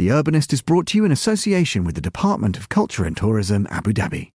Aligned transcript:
The 0.00 0.08
Urbanist 0.08 0.54
is 0.54 0.62
brought 0.62 0.86
to 0.86 0.96
you 0.96 1.04
in 1.04 1.12
association 1.12 1.84
with 1.84 1.94
the 1.94 2.00
Department 2.00 2.56
of 2.56 2.70
Culture 2.70 3.04
and 3.04 3.14
Tourism, 3.14 3.66
Abu 3.68 3.92
Dhabi. 3.92 4.30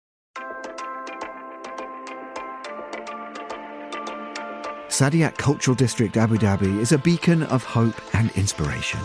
Saadiyat 4.89 5.39
Cultural 5.39 5.75
District 5.75 6.19
Abu 6.19 6.37
Dhabi 6.37 6.81
is 6.81 6.93
a 6.93 6.99
beacon 6.99 7.45
of 7.45 7.65
hope 7.65 7.99
and 8.15 8.31
inspiration. 8.33 9.01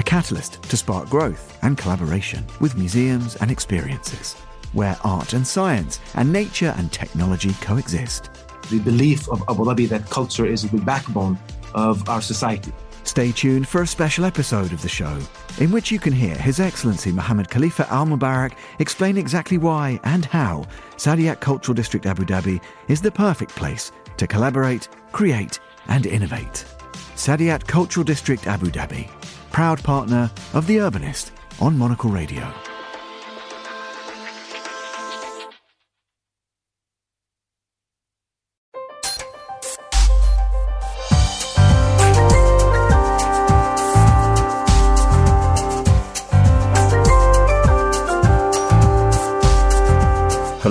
A 0.00 0.02
catalyst 0.04 0.60
to 0.64 0.76
spark 0.76 1.08
growth 1.08 1.56
and 1.62 1.78
collaboration 1.78 2.44
with 2.60 2.76
museums 2.76 3.36
and 3.36 3.48
experiences, 3.48 4.34
where 4.72 4.98
art 5.04 5.34
and 5.34 5.46
science 5.46 6.00
and 6.14 6.32
nature 6.32 6.74
and 6.78 6.90
technology 6.90 7.52
coexist. 7.60 8.28
The 8.70 8.80
belief 8.80 9.28
of 9.28 9.40
Abu 9.48 9.66
Dhabi 9.66 9.88
that 9.90 10.10
culture 10.10 10.46
is 10.46 10.68
the 10.68 10.78
backbone 10.78 11.38
of 11.76 12.08
our 12.08 12.20
society. 12.20 12.72
Stay 13.06 13.30
tuned 13.30 13.68
for 13.68 13.82
a 13.82 13.86
special 13.86 14.24
episode 14.24 14.72
of 14.72 14.82
the 14.82 14.88
show, 14.88 15.16
in 15.60 15.70
which 15.70 15.92
you 15.92 15.98
can 16.00 16.12
hear 16.12 16.34
His 16.34 16.58
Excellency 16.58 17.12
Mohammed 17.12 17.48
Khalifa 17.48 17.88
Al 17.88 18.04
Mubarak 18.04 18.54
explain 18.80 19.16
exactly 19.16 19.58
why 19.58 20.00
and 20.02 20.24
how 20.24 20.66
Saadiyat 20.96 21.38
Cultural 21.38 21.74
District 21.74 22.04
Abu 22.04 22.24
Dhabi 22.24 22.60
is 22.88 23.00
the 23.00 23.12
perfect 23.12 23.54
place 23.54 23.92
to 24.16 24.26
collaborate, 24.26 24.88
create, 25.12 25.60
and 25.86 26.04
innovate. 26.04 26.64
Saadiyat 27.14 27.64
Cultural 27.66 28.02
District 28.02 28.44
Abu 28.48 28.66
Dhabi, 28.66 29.08
proud 29.52 29.82
partner 29.84 30.28
of 30.52 30.66
The 30.66 30.78
Urbanist 30.78 31.30
on 31.60 31.78
Monocle 31.78 32.10
Radio. 32.10 32.52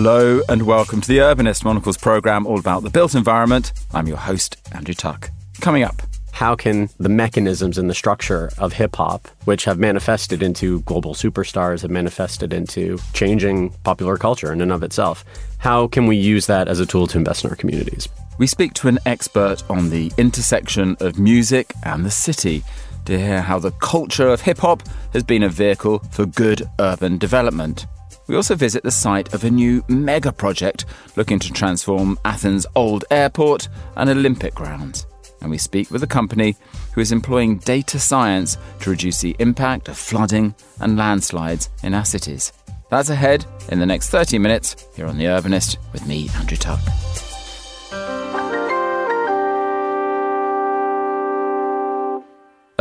Hello 0.07 0.39
and 0.49 0.61
welcome 0.67 1.01
to 1.01 1.07
the 1.07 1.17
Urbanist 1.17 1.65
Monocle's 1.65 1.97
program 1.97 2.45
all 2.45 2.59
about 2.59 2.83
the 2.83 2.91
built 2.91 3.15
environment. 3.15 3.73
I'm 3.91 4.05
your 4.05 4.17
host, 4.17 4.55
Andrew 4.71 4.93
Tuck. 4.93 5.31
Coming 5.61 5.81
up, 5.81 5.99
how 6.31 6.55
can 6.55 6.89
the 6.99 7.09
mechanisms 7.09 7.79
and 7.79 7.89
the 7.89 7.95
structure 7.95 8.51
of 8.59 8.73
hip 8.73 8.97
hop, 8.97 9.27
which 9.45 9.65
have 9.65 9.79
manifested 9.79 10.43
into 10.43 10.81
global 10.81 11.15
superstars, 11.15 11.81
have 11.81 11.89
manifested 11.89 12.53
into 12.53 12.99
changing 13.13 13.71
popular 13.83 14.15
culture 14.15 14.53
in 14.53 14.61
and 14.61 14.71
of 14.71 14.83
itself, 14.83 15.25
how 15.57 15.87
can 15.87 16.05
we 16.05 16.17
use 16.17 16.45
that 16.45 16.67
as 16.67 16.79
a 16.79 16.85
tool 16.85 17.07
to 17.07 17.17
invest 17.17 17.43
in 17.43 17.49
our 17.49 17.55
communities? 17.55 18.07
We 18.37 18.45
speak 18.45 18.75
to 18.75 18.87
an 18.87 18.99
expert 19.07 19.63
on 19.71 19.89
the 19.89 20.11
intersection 20.19 20.97
of 20.99 21.17
music 21.17 21.73
and 21.81 22.05
the 22.05 22.11
city 22.11 22.63
to 23.05 23.17
hear 23.17 23.41
how 23.41 23.57
the 23.57 23.71
culture 23.71 24.27
of 24.27 24.41
hip 24.41 24.59
hop 24.59 24.83
has 25.13 25.23
been 25.23 25.41
a 25.41 25.49
vehicle 25.49 25.97
for 26.11 26.27
good 26.27 26.69
urban 26.77 27.17
development. 27.17 27.87
We 28.27 28.35
also 28.35 28.55
visit 28.55 28.83
the 28.83 28.91
site 28.91 29.33
of 29.33 29.43
a 29.43 29.51
new 29.51 29.83
mega 29.87 30.31
project 30.31 30.85
looking 31.15 31.39
to 31.39 31.51
transform 31.51 32.17
Athens' 32.25 32.65
old 32.75 33.05
airport 33.11 33.67
and 33.95 34.09
Olympic 34.09 34.55
grounds. 34.55 35.05
And 35.41 35.51
we 35.51 35.57
speak 35.57 35.91
with 35.91 36.01
a 36.01 36.07
company 36.07 36.55
who 36.93 37.01
is 37.01 37.11
employing 37.11 37.59
data 37.59 37.99
science 37.99 38.57
to 38.79 38.89
reduce 38.89 39.21
the 39.21 39.35
impact 39.39 39.89
of 39.89 39.97
flooding 39.97 40.55
and 40.79 40.97
landslides 40.97 41.69
in 41.83 41.93
our 41.93 42.05
cities. 42.05 42.51
That's 42.89 43.09
ahead 43.09 43.45
in 43.69 43.79
the 43.79 43.85
next 43.85 44.09
30 44.09 44.39
minutes 44.39 44.75
here 44.95 45.05
on 45.05 45.17
The 45.17 45.25
Urbanist 45.25 45.77
with 45.93 46.07
me, 46.07 46.29
Andrew 46.35 46.57
Tuck. 46.57 46.79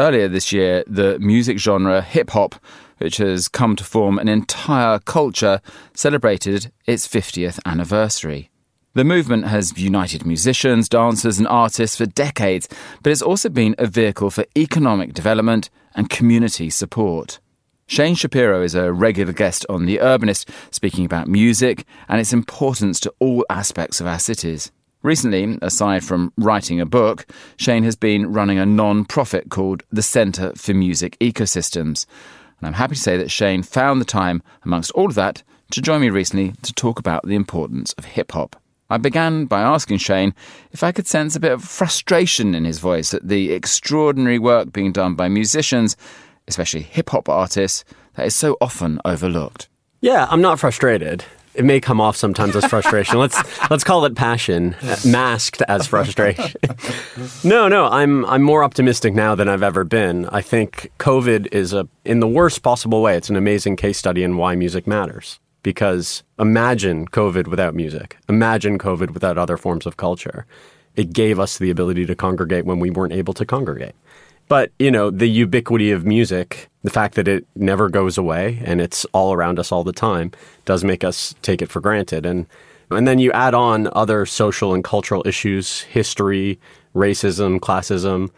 Earlier 0.05 0.29
this 0.29 0.53
year, 0.53 0.85
the 0.87 1.19
music 1.19 1.59
genre 1.59 2.03
hip 2.03 2.29
hop 2.29 2.57
which 2.99 3.17
has 3.17 3.49
come 3.49 3.75
to 3.77 3.85
form 3.85 4.19
an 4.19 4.29
entire 4.29 4.99
culture, 4.99 5.63
celebrated 5.95 6.71
its 6.85 7.09
50th 7.09 7.59
anniversary. 7.65 8.51
The 8.93 9.03
movement 9.03 9.47
has 9.47 9.79
united 9.79 10.27
musicians, 10.27 10.91
dancers, 10.91 11.39
and 11.39 11.49
artists 11.49 11.97
for 11.97 12.05
decades, 12.05 12.69
but 13.03 13.13
it's 13.13 13.23
also 13.23 13.49
been 13.49 13.75
a 13.79 13.87
vehicle 13.87 14.31
for 14.31 14.45
economic 14.55 15.15
development 15.15 15.71
and 15.95 16.11
community 16.11 16.69
support. 16.69 17.41
Shain 17.89 18.15
Shapiro 18.15 18.63
is 18.63 18.75
a 18.75 18.93
regular 18.93 19.33
guest 19.33 19.65
on 19.71 19.87
The 19.87 19.99
Urbanist, 20.03 20.51
speaking 20.71 21.07
about 21.07 21.29
music 21.29 21.87
and 22.09 22.21
its 22.21 22.35
importance 22.35 23.01
to 23.01 23.15
all 23.21 23.47
aspects 23.49 24.03
of 24.03 24.07
our 24.07 24.19
cities. 24.19 24.71
Recently, 25.05 25.59
aside 25.61 26.03
from 26.03 26.33
writing 26.39 26.81
a 26.81 26.87
book, 26.87 27.27
Shain 27.59 27.85
has 27.85 27.95
been 27.95 28.33
running 28.33 28.59
a 28.59 28.65
non 28.65 29.05
profit 29.05 29.51
called 29.51 29.83
the 29.93 30.03
Centre 30.03 30.55
for 30.57 30.73
Music 30.73 31.19
Ecosystems, 31.21 32.07
and 32.59 32.67
I'm 32.67 32.73
happy 32.73 32.95
to 32.95 33.01
say 33.01 33.19
that 33.19 33.29
Shain 33.29 33.67
found 33.67 34.01
the 34.01 34.07
time, 34.07 34.43
amongst 34.65 34.93
all 34.93 35.11
of 35.11 35.15
that, 35.15 35.43
to 35.73 35.83
join 35.83 36.01
me 36.01 36.09
recently 36.09 36.53
to 36.63 36.73
talk 36.73 36.99
about 36.99 37.27
the 37.27 37.35
importance 37.35 37.93
of 37.99 38.07
hip 38.07 38.33
hop. 38.33 38.57
I 38.89 38.97
began 38.97 39.45
by 39.45 39.61
asking 39.61 39.99
Shain 39.99 40.33
if 40.73 40.83
I 40.83 40.91
could 40.91 41.07
sense 41.07 41.37
a 41.37 41.41
bit 41.41 41.53
of 41.53 41.63
frustration 41.63 42.55
in 42.55 42.65
his 42.65 42.79
voice 42.79 43.13
at 43.13 43.29
the 43.29 43.53
extraordinary 43.53 44.39
work 44.39 44.73
being 44.73 44.91
done 44.91 45.17
by 45.17 45.29
musicians, 45.29 45.99
especially 46.49 46.81
hip 46.81 47.11
hop 47.11 47.29
artists, 47.29 47.85
that 48.15 48.25
is 48.25 48.35
so 48.35 48.57
often 48.59 49.03
overlooked. 49.05 49.69
Yeah, 50.01 50.27
I'm 50.31 50.41
not 50.41 50.59
frustrated 50.59 51.27
it 51.55 51.65
may 51.65 51.81
come 51.81 52.01
off 52.01 52.17
sometimes 52.17 52.57
as 52.57 52.65
frustration. 52.67 53.19
let's 53.19 53.39
let's 53.71 53.85
call 53.85 54.05
it 54.05 54.15
passion, 54.15 54.77
masked 55.07 55.63
as 55.69 55.87
frustration. 55.87 56.61
no, 57.45 57.69
no, 57.69 57.87
I'm 57.87 58.25
I'm 58.27 58.43
more 58.43 58.65
optimistic 58.65 59.15
now 59.15 59.35
than 59.35 59.49
I've 59.49 59.63
ever 59.63 59.85
been. 59.85 60.27
I 60.27 60.41
think 60.41 60.91
COVID 60.99 61.53
is 61.53 61.73
a 61.73 61.89
in 62.05 62.21
the 62.21 62.29
worst 62.29 62.63
possible 62.63 63.03
way. 63.03 63.17
It's 63.17 63.31
an 63.31 63.37
amazing 63.37 63.77
case 63.77 63.99
study 63.99 64.23
in 64.23 64.37
why 64.37 64.55
music 64.57 64.87
matters. 64.87 65.39
Because 65.63 66.23
imagine 66.39 67.09
COVID 67.09 67.47
without 67.47 67.75
music. 67.75 68.19
Imagine 68.29 68.79
COVID 68.79 69.15
without 69.15 69.39
other 69.39 69.57
forms 69.57 69.87
of 69.87 69.97
culture. 69.97 70.45
It 70.95 71.13
gave 71.13 71.41
us 71.41 71.57
the 71.57 71.71
ability 71.71 72.05
to 72.07 72.15
congregate 72.15 72.67
when 72.67 72.81
we 72.81 72.91
weren't 72.91 73.15
able 73.15 73.33
to 73.35 73.47
congregate. 73.47 73.95
But, 74.49 74.73
you 74.79 74.91
know, 74.91 75.11
the 75.11 75.29
ubiquity 75.29 75.91
of 75.91 76.05
music, 76.05 76.69
the 76.83 76.91
fact 76.91 77.15
that 77.15 77.29
it 77.29 77.47
never 77.57 77.89
goes 77.89 78.19
away 78.19 78.61
and 78.65 78.81
it's 78.81 79.05
all 79.07 79.33
around 79.33 79.59
us 79.59 79.73
all 79.73 79.85
the 79.85 79.93
time 79.93 80.33
does 80.65 80.85
make 80.85 81.03
us 81.03 81.35
take 81.43 81.63
it 81.63 81.71
for 81.71 81.81
granted. 81.81 82.27
And 82.27 82.47
and 82.91 83.09
then 83.09 83.19
you 83.19 83.33
add 83.33 83.55
on 83.55 83.89
other 83.93 84.27
social 84.27 84.75
and 84.75 84.85
cultural 84.85 85.27
issues, 85.27 85.81
history, 85.83 86.61
racism, 86.95 87.59
classism, 87.59 88.31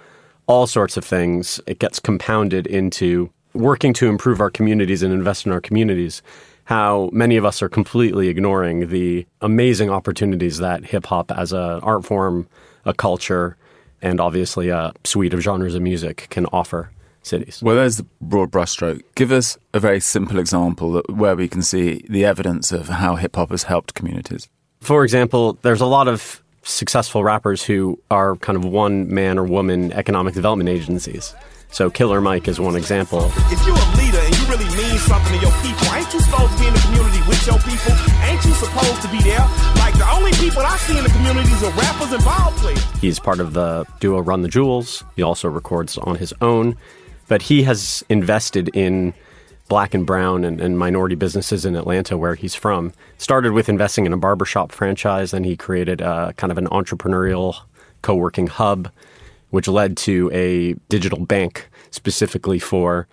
all 0.46 0.66
sorts 0.66 0.96
of 0.96 1.04
things. 1.04 1.60
It 1.66 1.78
gets 1.78 1.98
compounded 1.98 2.66
into 2.66 3.30
working 3.52 3.92
to 3.94 4.08
improve 4.08 4.40
our 4.40 4.50
communities 4.50 5.02
and 5.02 5.12
invest 5.12 5.46
in 5.46 5.52
our 5.52 5.60
communities. 5.60 6.22
How 6.64 7.10
many 7.12 7.36
of 7.36 7.44
us 7.44 7.62
are 7.62 7.68
completely 7.68 8.28
ignoring 8.28 8.88
the 8.88 9.26
amazing 9.40 9.90
opportunities 9.90 10.58
that 10.58 10.84
hip 10.84 11.06
hop 11.06 11.30
as 11.32 11.52
an 11.52 11.80
art 11.80 12.04
form, 12.04 12.48
a 12.84 12.94
culture, 12.94 13.56
and 14.02 14.20
obviously 14.20 14.68
a 14.68 14.92
suite 15.04 15.34
of 15.34 15.40
genres 15.40 15.74
of 15.74 15.82
music 15.82 16.26
can 16.30 16.46
offer 16.46 16.90
cities. 17.22 17.60
Well, 17.62 17.76
there's 17.76 17.96
the 17.96 18.06
broad 18.20 18.50
brushstroke. 18.50 19.02
Give 19.14 19.32
us 19.32 19.58
a 19.74 19.80
very 19.80 20.00
simple 20.00 20.38
example 20.38 21.02
where 21.08 21.36
we 21.36 21.48
can 21.48 21.62
see 21.62 22.04
the 22.08 22.24
evidence 22.24 22.72
of 22.72 22.88
how 22.88 23.16
hip 23.16 23.36
hop 23.36 23.50
has 23.50 23.64
helped 23.64 23.94
communities. 23.94 24.48
For 24.80 25.02
example, 25.02 25.58
there's 25.62 25.80
a 25.80 25.86
lot 25.86 26.08
of 26.08 26.42
successful 26.66 27.22
rappers 27.22 27.62
who 27.62 27.98
are 28.10 28.36
kind 28.36 28.56
of 28.56 28.64
one 28.64 29.12
man 29.12 29.38
or 29.38 29.44
woman 29.44 29.92
economic 29.92 30.34
development 30.34 30.68
agencies. 30.68 31.34
So 31.70 31.90
Killer 31.90 32.20
Mike 32.20 32.48
is 32.48 32.58
one 32.60 32.76
example. 32.76 33.30
If 33.50 33.64
you're 33.66 33.76
a 33.76 33.96
leader 33.96 34.18
and 34.18 34.36
you 34.36 34.44
really 34.46 34.76
mean 34.76 34.98
something 34.98 35.38
to 35.38 35.40
your 35.46 35.54
people, 35.62 35.86
ain't 35.94 36.12
you 36.12 36.20
supposed 36.20 36.52
to 36.52 36.58
be 36.58 36.66
in 36.66 36.74
the 36.74 36.80
community 36.80 37.20
with 37.28 37.46
your 37.46 37.58
people? 37.58 37.94
Ain't 38.22 38.44
you 38.44 38.52
supposed 38.54 39.02
to 39.02 39.08
be 39.08 39.20
there? 39.22 39.46
Like 39.76 39.94
the 39.94 40.08
only 40.12 40.32
people 40.32 40.62
I 40.62 40.76
see 40.78 40.96
in 40.98 41.04
the 41.04 41.10
communities 41.10 41.62
are 41.62 41.72
rappers 41.72 42.12
and 42.12 42.24
ball 42.24 42.52
players. 42.52 42.82
He's 43.00 43.18
part 43.18 43.40
of 43.40 43.52
the 43.52 43.84
duo 44.00 44.20
Run 44.20 44.42
the 44.42 44.48
Jewels. 44.48 45.04
He 45.16 45.22
also 45.22 45.48
records 45.48 45.98
on 45.98 46.16
his 46.16 46.34
own, 46.40 46.76
but 47.28 47.42
he 47.42 47.62
has 47.64 48.04
invested 48.08 48.70
in 48.74 49.14
black 49.68 49.94
and 49.94 50.06
brown 50.06 50.44
and, 50.44 50.60
and, 50.60 50.78
minority 50.78 51.14
businesses 51.14 51.64
in 51.64 51.74
Atlanta, 51.74 52.16
where 52.16 52.36
he's 52.36 52.54
from. 52.54 52.92
Started 53.18 53.52
with 53.52 53.68
investing 53.68 54.06
in 54.06 54.12
a 54.12 54.16
barbershop 54.16 54.70
franchise, 54.70 55.32
then 55.32 55.44
he 55.44 55.56
created 55.56 56.00
a, 56.00 56.32
kind 56.36 56.52
of 56.52 56.58
an 56.58 56.66
entrepreneurial 56.68 57.62
co 58.02 58.14
working 58.14 58.46
hub 58.46 58.90
which 59.50 59.68
led 59.68 59.96
to 59.96 60.30
a 60.32 60.74
digital 60.88 61.20
bank 61.20 61.68
specifically 61.90 62.58
for 62.58 63.06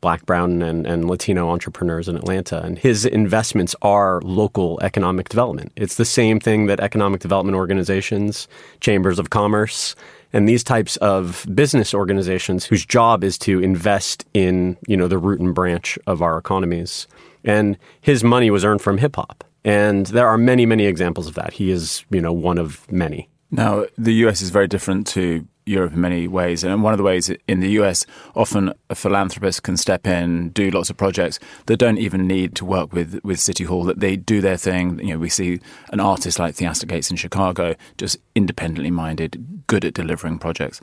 black, 0.00 0.26
brown, 0.26 0.60
and, 0.60 0.86
and 0.86 1.08
Latino 1.08 1.48
entrepreneurs 1.48 2.08
in 2.08 2.16
Atlanta. 2.16 2.60
And 2.62 2.78
his 2.78 3.06
investments 3.06 3.74
are 3.80 4.20
local 4.22 4.78
economic 4.82 5.30
development. 5.30 5.72
It's 5.76 5.94
the 5.94 6.04
same 6.04 6.40
thing 6.40 6.66
that 6.66 6.80
economic 6.80 7.20
development 7.20 7.56
organizations, 7.56 8.46
chambers 8.80 9.18
of 9.18 9.30
commerce, 9.30 9.96
and 10.34 10.48
these 10.48 10.64
types 10.64 10.96
of 10.96 11.46
business 11.54 11.94
organizations 11.94 12.64
whose 12.64 12.84
job 12.84 13.22
is 13.22 13.38
to 13.38 13.60
invest 13.60 14.26
in, 14.34 14.76
you 14.88 14.96
know, 14.96 15.06
the 15.06 15.16
root 15.16 15.38
and 15.38 15.54
branch 15.54 15.96
of 16.08 16.22
our 16.22 16.36
economies. 16.36 17.06
And 17.44 17.78
his 18.00 18.24
money 18.24 18.50
was 18.50 18.64
earned 18.64 18.82
from 18.82 18.98
hip 18.98 19.14
hop. 19.14 19.44
And 19.64 20.06
there 20.06 20.26
are 20.26 20.36
many, 20.36 20.66
many 20.66 20.86
examples 20.86 21.28
of 21.28 21.36
that. 21.36 21.52
He 21.52 21.70
is, 21.70 22.04
you 22.10 22.20
know, 22.20 22.32
one 22.32 22.58
of 22.58 22.90
many. 22.90 23.30
Now, 23.52 23.86
the 23.96 24.12
US 24.26 24.42
is 24.42 24.50
very 24.50 24.66
different 24.66 25.06
to 25.08 25.46
Europe 25.66 25.92
in 25.94 26.00
many 26.00 26.28
ways. 26.28 26.62
And 26.64 26.82
one 26.82 26.92
of 26.92 26.98
the 26.98 27.04
ways 27.04 27.30
in 27.48 27.60
the 27.60 27.70
US, 27.80 28.06
often 28.34 28.72
a 28.90 28.94
philanthropist 28.94 29.62
can 29.62 29.76
step 29.76 30.06
in, 30.06 30.50
do 30.50 30.70
lots 30.70 30.90
of 30.90 30.96
projects 30.96 31.38
that 31.66 31.78
don't 31.78 31.98
even 31.98 32.26
need 32.26 32.54
to 32.56 32.64
work 32.64 32.92
with, 32.92 33.20
with 33.24 33.40
City 33.40 33.64
Hall, 33.64 33.84
that 33.84 34.00
they 34.00 34.16
do 34.16 34.40
their 34.40 34.56
thing. 34.56 34.98
You 35.00 35.14
know, 35.14 35.18
we 35.18 35.28
see 35.28 35.60
an 35.90 36.00
artist 36.00 36.38
like 36.38 36.54
Theaster 36.54 36.86
Gates 36.86 37.10
in 37.10 37.16
Chicago, 37.16 37.74
just 37.96 38.18
independently 38.34 38.90
minded, 38.90 39.64
good 39.66 39.84
at 39.84 39.94
delivering 39.94 40.38
projects. 40.38 40.80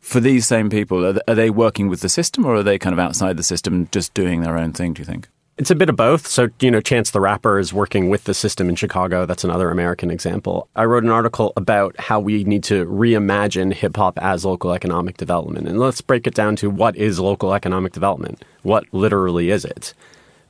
For 0.00 0.18
these 0.18 0.46
same 0.46 0.70
people, 0.70 1.04
are 1.04 1.34
they 1.34 1.50
working 1.50 1.88
with 1.88 2.00
the 2.00 2.08
system 2.08 2.46
or 2.46 2.54
are 2.54 2.62
they 2.62 2.78
kind 2.78 2.94
of 2.94 2.98
outside 2.98 3.36
the 3.36 3.42
system, 3.42 3.86
just 3.92 4.14
doing 4.14 4.40
their 4.40 4.56
own 4.56 4.72
thing, 4.72 4.94
do 4.94 5.00
you 5.00 5.06
think? 5.06 5.28
It's 5.60 5.70
a 5.70 5.74
bit 5.74 5.90
of 5.90 5.96
both. 5.96 6.26
So, 6.26 6.48
you 6.60 6.70
know, 6.70 6.80
Chance 6.80 7.10
the 7.10 7.20
Rapper 7.20 7.58
is 7.58 7.70
working 7.70 8.08
with 8.08 8.24
the 8.24 8.32
system 8.32 8.70
in 8.70 8.76
Chicago. 8.76 9.26
That's 9.26 9.44
another 9.44 9.70
American 9.70 10.10
example. 10.10 10.70
I 10.74 10.86
wrote 10.86 11.04
an 11.04 11.10
article 11.10 11.52
about 11.54 12.00
how 12.00 12.18
we 12.18 12.44
need 12.44 12.64
to 12.64 12.86
reimagine 12.86 13.74
hip 13.74 13.94
hop 13.94 14.18
as 14.22 14.46
local 14.46 14.72
economic 14.72 15.18
development. 15.18 15.68
And 15.68 15.78
let's 15.78 16.00
break 16.00 16.26
it 16.26 16.32
down 16.32 16.56
to 16.56 16.70
what 16.70 16.96
is 16.96 17.20
local 17.20 17.52
economic 17.52 17.92
development? 17.92 18.42
What 18.62 18.84
literally 18.94 19.50
is 19.50 19.66
it? 19.66 19.92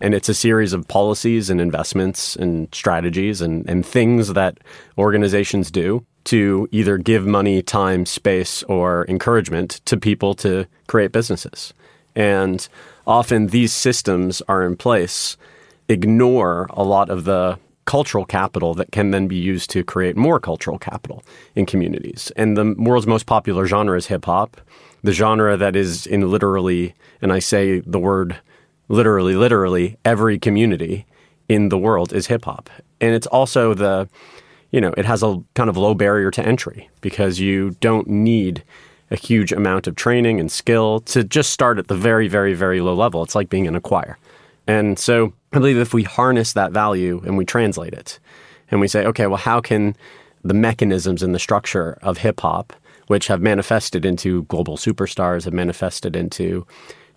And 0.01 0.15
it's 0.15 0.29
a 0.29 0.35
series 0.35 0.73
of 0.73 0.87
policies 0.87 1.51
and 1.51 1.61
investments 1.61 2.37
and 2.37 2.73
strategies 2.73 3.41
and, 3.41 3.69
and 3.69 3.85
things 3.85 4.35
that 4.35 4.59
organizations 4.97 5.73
do 5.73 6.07
to 6.27 6.69
either 6.71 6.99
give 6.99 7.27
money, 7.27 7.63
time, 7.63 8.07
space, 8.07 8.63
or 8.63 9.07
encouragement 9.09 9.81
to 9.87 9.97
people 9.97 10.35
to 10.35 10.67
create 10.87 11.11
businesses. 11.11 11.75
And 12.15 12.67
often 13.07 13.49
these 13.49 13.73
systems 13.73 14.43
are 14.49 14.63
in 14.63 14.77
place, 14.77 15.37
ignore 15.89 16.69
a 16.71 16.85
lot 16.85 17.11
of 17.11 17.25
the 17.25 17.59
cultural 17.85 18.25
capital 18.25 18.75
that 18.75 18.93
can 18.93 19.11
then 19.11 19.27
be 19.27 19.37
used 19.37 19.69
to 19.71 19.83
create 19.83 20.17
more 20.17 20.39
cultural 20.39 20.79
capital 20.79 21.25
in 21.57 21.67
communities. 21.67 22.31
And 22.37 22.57
the 22.57 22.75
world's 22.79 23.07
most 23.07 23.27
popular 23.27 23.67
genre 23.67 23.97
is 23.97 24.07
hip 24.07 24.27
hop, 24.27 24.61
the 25.03 25.13
genre 25.13 25.57
that 25.57 25.75
is 25.75 26.07
in 26.07 26.31
literally, 26.31 26.95
and 27.21 27.33
I 27.33 27.41
say 27.41 27.81
the 27.81 27.99
word 27.99 28.39
literally, 28.89 29.35
literally, 29.35 29.97
every 30.05 30.39
community 30.39 31.07
in 31.49 31.69
the 31.69 31.79
world 31.79 32.13
is 32.13 32.29
hip 32.29 32.45
hop. 32.45 32.71
And 33.01 33.15
it's 33.15 33.27
also 33.27 33.75
the, 33.75 34.09
you 34.71 34.81
know, 34.81 34.93
it 34.97 35.05
has 35.05 35.23
a 35.23 35.43
kind 35.55 35.69
of 35.69 35.77
low 35.77 35.95
barrier 35.95 36.31
to 36.31 36.47
entry 36.47 36.89
because 37.01 37.41
you 37.41 37.71
don't 37.81 38.07
need 38.07 38.63
a 39.11 39.17
huge 39.17 39.53
amount 39.53 39.87
of 39.87 39.97
training 39.97 40.39
and 40.39 40.51
skill 40.51 41.01
to 41.01 41.25
just 41.25 41.51
start 41.51 41.79
at 41.79 41.89
the 41.89 41.95
very, 41.95 42.29
very, 42.29 42.55
very 42.55 42.81
low 42.81 42.95
level. 42.95 43.23
It's 43.23 43.35
like 43.35 43.49
being 43.49 43.67
in 43.67 43.75
a 43.75 43.81
choir. 43.81 44.19
And 44.67 44.99
so 44.99 45.33
I 45.53 45.59
believe 45.59 45.79
if 45.79 45.93
we 45.93 46.05
harness 46.05 46.53
that 46.53 46.73
value 46.73 47.21
and 47.25 47.37
we 47.37 47.45
translate 47.45 47.93
it 47.93 48.21
and 48.71 48.81
we 48.81 48.89
say, 48.89 49.05
okay, 49.07 49.27
well, 49.27 49.37
how 49.37 49.61
can 49.61 49.97
the 50.45 50.55
mechanisms 50.55 51.23
and 51.23 51.35
the 51.35 51.39
structure 51.39 51.99
of 52.03 52.19
hip 52.19 52.41
hop, 52.41 52.73
which 53.09 53.27
have 53.27 53.43
manifested 53.43 54.05
into 54.05 54.45
global 54.45 54.77
superstars, 54.77 55.45
have 55.45 55.53
manifested 55.53 56.15
into 56.15 56.67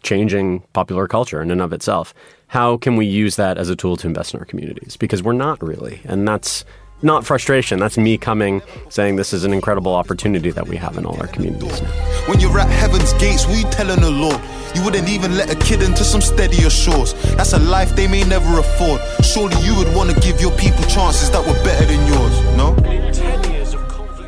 changing 0.02 0.62
popular 0.74 1.08
culture 1.08 1.42
in 1.42 1.52
and 1.52 1.62
of 1.62 1.72
itself, 1.72 2.14
how 2.48 2.78
can 2.78 2.96
we 2.96 3.06
use 3.06 3.36
that 3.36 3.58
as 3.58 3.70
a 3.70 3.76
tool 3.76 3.98
to 3.98 4.08
invest 4.08 4.34
in 4.34 4.40
our 4.40 4.46
communities? 4.46 4.98
Because 4.98 5.24
we're 5.24 5.34
not 5.34 5.62
really. 5.64 6.02
And 6.06 6.28
that's 6.28 6.66
not 7.04 7.26
frustration. 7.26 7.80
That's 7.80 7.98
me 7.98 8.18
coming 8.18 8.62
saying 8.90 9.16
this 9.18 9.34
is 9.34 9.44
an 9.44 9.54
incredible 9.54 9.94
opportunity 9.94 10.52
that 10.52 10.68
we 10.68 10.78
have 10.78 10.98
in 10.98 11.06
all 11.06 11.20
our 11.20 11.28
communities 11.28 11.82
now. 11.82 11.90
When 12.28 12.40
you're 12.40 12.60
at 12.60 12.70
heaven's 12.70 13.14
gates, 13.14 13.46
we 13.48 13.64
telling 13.64 14.02
the 14.02 14.12
Lord? 14.12 14.40
You 14.76 14.84
wouldn't 14.84 15.10
even 15.10 15.36
let 15.38 15.52
a 15.52 15.56
kid 15.56 15.84
into 15.84 16.04
some 16.04 16.22
steadier 16.22 16.70
shores. 16.70 17.14
That's 17.36 17.54
a 17.54 17.60
life 17.60 17.96
they 17.96 18.08
may 18.08 18.24
never 18.24 18.60
afford. 18.60 19.02
Surely 19.24 19.56
you 19.62 19.76
would 19.76 19.94
want 19.96 20.10
to 20.10 20.20
give 20.20 20.42
your 20.42 20.56
people 20.58 20.84
chances 20.86 21.30
that 21.32 21.46
were 21.46 21.62
better 21.64 21.86
than 21.86 22.08
yours, 22.08 22.58
no? 22.58 22.76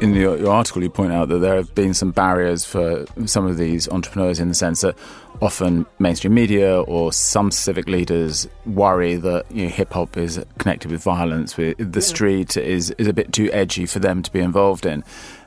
in 0.02 0.14
your, 0.14 0.38
your, 0.38 0.52
article, 0.52 0.84
you 0.84 0.90
point 0.90 1.12
out 1.12 1.30
that 1.30 1.40
there 1.40 1.56
have 1.56 1.74
been 1.74 1.94
some 1.94 2.12
barriers 2.12 2.66
for 2.66 3.06
some 3.26 3.46
of 3.46 3.58
these 3.58 3.88
entrepreneurs 3.90 4.40
in 4.40 4.50
the 4.50 4.54
sense 4.54 4.82
that 4.82 4.96
often 5.42 5.86
mainstream 6.00 6.34
media 6.34 6.82
or 6.82 7.12
some 7.14 7.52
civic 7.52 7.88
leaders 7.88 8.48
worry 8.66 9.16
that 9.16 9.50
you 9.52 9.66
know, 9.66 9.70
hip 9.70 9.94
hop 9.94 10.18
is 10.18 10.44
connected 10.58 10.92
with 10.92 11.04
violence, 11.04 11.58
with 11.58 11.76
the 11.78 12.02
street 12.02 12.58
is, 12.58 12.92
is 12.92 13.08
a 13.08 13.14
bit 13.14 13.34
too 13.34 13.52
edgy 13.52 13.86
for 13.86 14.00
them 14.00 14.22
to 14.24 14.32
be 14.32 14.40
involved 14.40 14.86
in. 14.86 15.04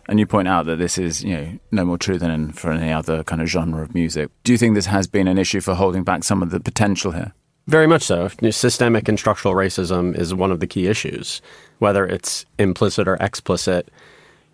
And 0.09 0.19
you 0.19 0.27
point 0.27 0.49
out 0.49 0.67
that 0.67 0.77
this 0.77 0.97
is, 0.97 1.23
you 1.23 1.37
know, 1.37 1.59
no 1.71 1.85
more 1.85 1.99
true 1.99 2.19
than 2.19 2.53
for 2.53 2.73
any 2.73 2.93
other 2.93 3.23
kind 3.25 3.43
of 3.43 3.49
genre 3.49 3.83
of 3.83 3.95
music. 3.95 4.31
Do 4.43 4.53
you 4.53 4.59
think 4.59 4.75
this 4.75 4.87
has 4.87 5.07
been 5.07 5.29
an 5.29 5.37
issue 5.37 5.61
for 5.61 5.75
holding 5.75 6.03
back 6.03 6.25
some 6.25 6.43
of 6.43 6.51
the 6.51 6.61
potential 6.61 7.13
here? 7.13 7.35
Very 7.67 7.87
much 7.87 8.03
so. 8.03 8.31
Systemic 8.51 9.09
and 9.09 9.19
structural 9.19 9.55
racism 9.55 10.17
is 10.17 10.33
one 10.35 10.51
of 10.51 10.61
the 10.61 10.67
key 10.67 10.87
issues, 10.87 11.43
whether 11.79 12.07
it's 12.07 12.47
implicit 12.59 13.07
or 13.07 13.17
explicit 13.21 13.91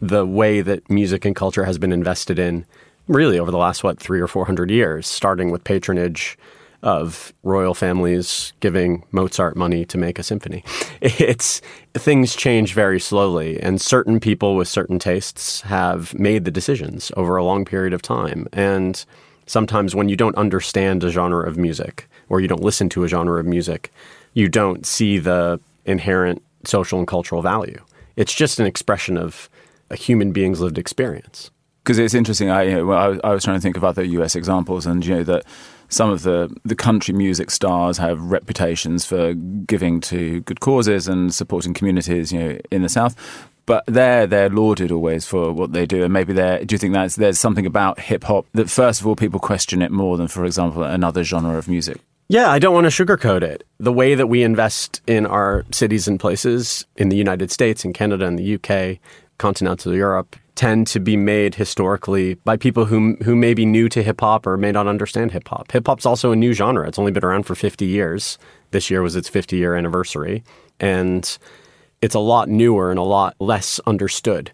the 0.01 0.27
way 0.27 0.61
that 0.61 0.91
music 0.91 1.25
and 1.25 1.37
culture 1.37 1.65
has 1.65 1.79
been 1.79 1.93
invested 1.93 2.39
in 2.39 2.67
really 3.09 3.39
over 3.39 3.51
the 3.51 3.59
last, 3.59 3.85
what, 3.85 3.99
three 3.99 4.21
or 4.21 4.27
four 4.27 4.47
hundred 4.47 4.71
years, 4.71 5.07
starting 5.07 5.51
with 5.51 5.65
patronage 5.65 6.39
of 6.85 7.33
royal 7.43 7.73
families 7.73 8.53
giving 8.61 9.03
Mozart 9.11 9.57
money 9.57 9.87
to 9.87 9.97
make 9.97 10.19
a 10.19 10.23
symphony. 10.23 10.63
It's 11.01 11.61
things 11.95 12.35
change 12.37 12.73
very 12.75 13.01
slowly, 13.01 13.61
and 13.61 13.81
certain 13.81 14.21
people 14.21 14.55
with 14.57 14.69
certain 14.69 14.99
tastes 14.99 15.63
have 15.63 16.15
made 16.19 16.45
the 16.45 16.51
decisions 16.51 17.11
over 17.17 17.37
a 17.37 17.45
long 17.45 17.65
period 17.65 17.93
of 17.93 18.03
time. 18.03 18.47
And 18.53 19.05
sometimes 19.47 19.95
when 19.95 20.09
you 20.09 20.17
don't 20.17 20.37
understand 20.37 21.05
a 21.05 21.11
genre 21.11 21.47
of 21.47 21.57
music 21.57 22.09
or 22.29 22.41
you 22.41 22.49
don't 22.49 22.63
listen 22.63 22.89
to 22.91 23.05
a 23.05 23.09
genre 23.09 23.39
of 23.39 23.47
music, 23.47 23.93
you 24.35 24.49
don't 24.49 24.87
see 24.87 25.19
the 25.19 25.61
inherent 25.85 26.43
social 26.65 26.99
and 26.99 27.09
cultural 27.09 27.43
value. 27.43 27.83
It's 28.17 28.35
just 28.35 28.61
an 28.61 28.67
expression 28.67 29.17
of 29.17 29.49
a 29.91 29.97
human 29.97 30.33
being's 30.33 30.61
lived 30.61 30.79
experience. 30.79 31.51
Because 31.85 31.99
it's 31.99 32.15
interesting. 32.15 32.51
I, 32.51 32.63
you 32.63 32.75
know, 32.77 32.93
I, 32.93 33.19
I, 33.23 33.35
was 33.35 33.45
trying 33.45 33.59
to 33.59 33.61
think 33.61 33.77
of 33.77 33.85
other 33.85 34.03
U.S. 34.03 34.35
examples, 34.35 34.87
and 34.87 35.05
you 35.05 35.17
know 35.17 35.23
that 35.25 35.45
some 35.89 36.11
of 36.11 36.23
the 36.23 36.55
the 36.65 36.75
country 36.75 37.15
music 37.15 37.51
stars 37.51 37.99
have 37.99 38.21
reputations 38.21 39.05
for 39.05 39.35
giving 39.35 40.01
to 40.03 40.41
good 40.41 40.61
causes 40.61 41.09
and 41.09 41.35
supporting 41.35 41.75
communities, 41.75 42.33
you 42.33 42.39
know, 42.39 42.59
in 42.71 42.83
the 42.83 42.89
South. 42.89 43.15
But 43.67 43.85
they're 43.87 44.27
they're 44.27 44.51
lauded 44.51 44.91
always 44.91 45.27
for 45.27 45.53
what 45.53 45.73
they 45.73 45.87
do, 45.87 46.05
and 46.05 46.13
maybe 46.13 46.33
they 46.33 46.65
do 46.65 46.75
you 46.75 46.79
think 46.79 46.95
that 46.95 47.13
there's 47.13 47.39
something 47.39 47.67
about 47.67 48.01
hip 48.01 48.25
hop 48.25 48.47
that 48.53 48.71
first 48.71 49.01
of 49.01 49.07
all 49.07 49.17
people 49.17 49.41
question 49.41 49.83
it 49.83 49.91
more 49.91 50.17
than, 50.17 50.29
for 50.29 50.45
example, 50.45 50.83
another 50.83 51.23
genre 51.23 51.57
of 51.57 51.69
music. 51.69 52.01
Yeah, 52.29 52.51
I 52.51 52.59
don't 52.59 52.73
want 52.73 52.91
to 52.91 53.05
sugarcoat 53.05 53.43
it. 53.43 53.67
The 53.79 53.93
way 53.93 54.15
that 54.15 54.29
we 54.29 54.43
invest 54.43 55.03
in 55.07 55.27
our 55.27 55.67
cities 55.71 56.09
and 56.09 56.19
places 56.19 56.87
in 56.97 57.11
the 57.11 57.17
United 57.17 57.51
States, 57.51 57.85
in 57.85 57.93
Canada, 57.93 58.27
and 58.27 58.39
the 58.39 58.55
UK 58.55 58.99
continental 59.37 59.95
Europe 59.95 60.37
tend 60.55 60.87
to 60.87 61.01
be 61.01 61.17
made 61.17 61.55
historically 61.57 62.35
by 62.35 62.57
people 62.57 62.85
who 62.85 63.17
who 63.25 63.35
may 63.35 63.55
be 63.55 63.67
new 63.67 63.89
to 63.89 64.03
hip 64.03 64.21
hop 64.21 64.47
or 64.47 64.57
may 64.57 64.73
not 64.73 64.87
understand 64.87 65.33
hip 65.33 65.49
hop. 65.49 65.73
Hip 65.73 65.87
hop's 65.87 66.07
also 66.07 66.33
a 66.33 66.37
new 66.37 66.53
genre. 66.53 66.87
It's 66.87 66.99
only 66.99 67.13
been 67.13 67.25
around 67.25 67.45
for 67.45 67.55
50 67.55 67.85
years. 67.85 68.39
This 68.71 68.91
year 68.91 69.03
was 69.03 69.17
its 69.17 69.29
50 69.29 69.57
year 69.57 69.75
anniversary, 69.75 70.45
and 70.81 71.39
it's 72.01 72.15
a 72.15 72.21
lot 72.21 72.49
newer 72.49 72.91
and 72.91 72.99
a 72.99 73.03
lot 73.03 73.35
less 73.41 73.81
understood, 73.87 74.53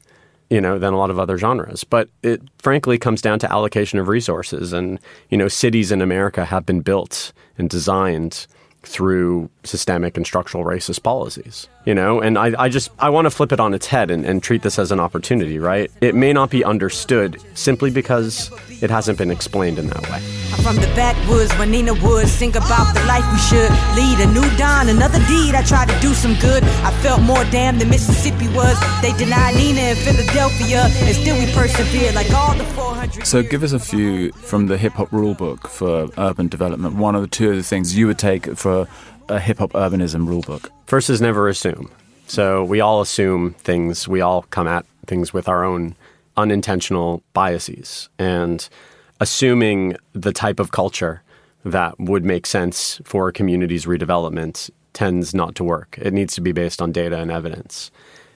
you 0.49 0.61
know, 0.61 0.79
than 0.79 0.93
a 0.95 0.99
lot 0.99 1.11
of 1.11 1.19
other 1.19 1.37
genres. 1.37 1.85
But 1.85 2.09
it 2.23 2.43
frankly 2.59 2.99
comes 2.99 3.21
down 3.21 3.39
to 3.41 3.53
allocation 3.53 3.99
of 3.99 4.09
resources, 4.09 4.73
and 4.73 4.99
you 5.29 5.37
know, 5.37 5.49
cities 5.49 5.93
in 5.93 6.01
America 6.01 6.45
have 6.45 6.65
been 6.65 6.81
built 6.81 7.33
and 7.59 7.69
designed 7.69 8.47
through 8.83 9.51
systemic 9.65 10.17
and 10.17 10.27
structural 10.27 10.65
racist 10.65 11.03
policies 11.03 11.69
you 11.85 11.95
know? 11.95 12.21
And 12.21 12.39
i, 12.39 12.53
I 12.65 12.69
just 12.69 12.91
i 12.99 13.09
want 13.11 13.27
to 13.27 13.31
flip 13.31 13.53
it 13.53 13.61
on 13.61 13.75
its 13.75 13.87
head 13.87 14.11
and, 14.11 14.25
and 14.25 14.43
treat 14.43 14.63
this 14.63 14.79
as 14.79 14.93
an 14.93 15.01
opportunity 15.01 15.59
right? 15.59 15.91
It 16.01 16.15
may 16.15 16.33
not 16.33 16.51
be 16.51 16.65
understood 16.65 17.41
simply 17.55 17.91
because 17.91 18.51
it 18.83 18.91
hasn't 18.91 19.19
been 19.19 19.31
explained 19.31 19.79
in 19.79 19.89
that 19.89 20.03
way. 20.11 20.23
I'm 20.53 20.63
from 20.63 20.77
the 20.77 20.91
backwoods 20.97 21.53
when 21.59 21.71
Nina 21.71 21.95
would 21.95 22.29
sing 22.29 22.57
about 22.57 22.95
the 22.95 23.05
life 23.05 23.25
we 23.31 23.39
should 23.39 23.71
lead. 23.97 24.21
A 24.21 24.27
new 24.33 24.49
dawn 24.57 24.89
another 24.89 25.19
deed 25.27 25.55
I 25.55 25.63
tried 25.63 25.89
to 25.89 25.99
do 26.01 26.15
some 26.15 26.35
good. 26.37 26.65
I 26.65 26.91
felt 27.03 27.21
more 27.23 27.45
damn 27.47 27.79
than 27.79 27.89
Mississippi 27.89 28.49
was. 28.49 28.79
They 29.03 29.13
denied 29.13 29.57
Nina 29.57 29.81
in 29.81 29.97
Philadelphia 29.97 30.83
and 30.85 31.15
still 31.15 31.39
we 31.39 31.53
persevered 31.53 32.15
like 32.15 32.31
all 32.33 32.55
the 32.55 32.65
400 32.65 33.27
so 33.27 33.43
give 33.43 33.63
us 33.63 33.73
a 33.73 33.79
few 33.79 34.33
from 34.33 34.67
the 34.67 34.79
hip 34.79 34.93
hop 34.95 35.11
rulebook 35.11 35.69
for 35.69 36.09
urban 36.19 36.49
development. 36.49 36.97
One 36.97 37.15
of 37.15 37.23
the 37.23 37.29
two 37.29 37.51
of 37.51 37.57
the 37.57 37.63
things 37.63 37.97
you 37.97 38.07
would 38.07 38.19
take 38.19 38.57
for 38.57 38.70
a 39.29 39.39
hip 39.39 39.59
hop 39.59 39.73
urbanism 39.73 40.27
rulebook? 40.27 40.69
First 40.87 41.11
is 41.11 41.21
never 41.21 41.49
assume. 41.49 41.91
So 42.27 42.63
we 42.65 42.81
all 42.81 43.01
assume 43.01 43.55
things, 43.55 44.07
we 44.07 44.21
all 44.21 44.43
come 44.51 44.69
at 44.69 44.87
things 45.07 45.33
with 45.33 45.49
our 45.49 45.65
own 45.65 45.97
unintentional 46.37 47.23
biases. 47.33 48.09
And 48.19 48.69
assuming 49.19 49.97
the 50.13 50.33
type 50.33 50.61
of 50.61 50.71
culture 50.71 51.23
that 51.65 51.99
would 51.99 52.25
make 52.25 52.47
sense 52.47 53.01
for 53.05 53.29
a 53.29 53.33
community's 53.33 53.85
redevelopment 53.85 54.71
tends 54.93 55.35
not 55.35 55.55
to 55.57 55.65
work. 55.65 55.99
It 56.01 56.13
needs 56.13 56.35
to 56.35 56.41
be 56.41 56.53
based 56.53 56.81
on 56.81 56.93
data 56.93 57.19
and 57.19 57.31
evidence. 57.31 57.91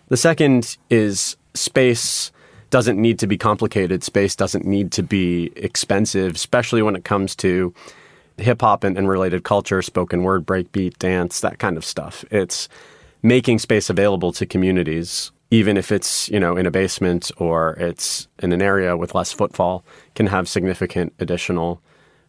The 0.08 0.16
second 0.16 0.76
is 0.90 1.36
space 1.54 2.30
doesn't 2.70 3.00
need 3.00 3.18
to 3.20 3.26
be 3.26 3.38
complicated. 3.38 4.02
Space 4.02 4.36
doesn't 4.36 4.64
need 4.66 4.92
to 4.92 5.02
be 5.02 5.52
expensive, 5.56 6.34
especially 6.34 6.82
when 6.82 6.96
it 6.96 7.04
comes 7.04 7.34
to 7.36 7.72
hip 8.38 8.60
hop 8.60 8.84
and, 8.84 8.96
and 8.96 9.08
related 9.08 9.44
culture, 9.44 9.82
spoken 9.82 10.22
word, 10.22 10.46
breakbeat, 10.46 10.98
dance, 10.98 11.40
that 11.40 11.58
kind 11.58 11.76
of 11.76 11.84
stuff. 11.84 12.24
It's 12.30 12.68
making 13.22 13.58
space 13.58 13.88
available 13.88 14.32
to 14.32 14.46
communities, 14.46 15.32
even 15.50 15.76
if 15.76 15.92
it's, 15.92 16.28
you 16.28 16.40
know, 16.40 16.56
in 16.56 16.66
a 16.66 16.70
basement 16.70 17.30
or 17.38 17.74
it's 17.74 18.28
in 18.40 18.52
an 18.52 18.62
area 18.62 18.96
with 18.96 19.14
less 19.14 19.32
footfall, 19.32 19.84
can 20.14 20.26
have 20.26 20.48
significant 20.48 21.12
additional 21.20 21.80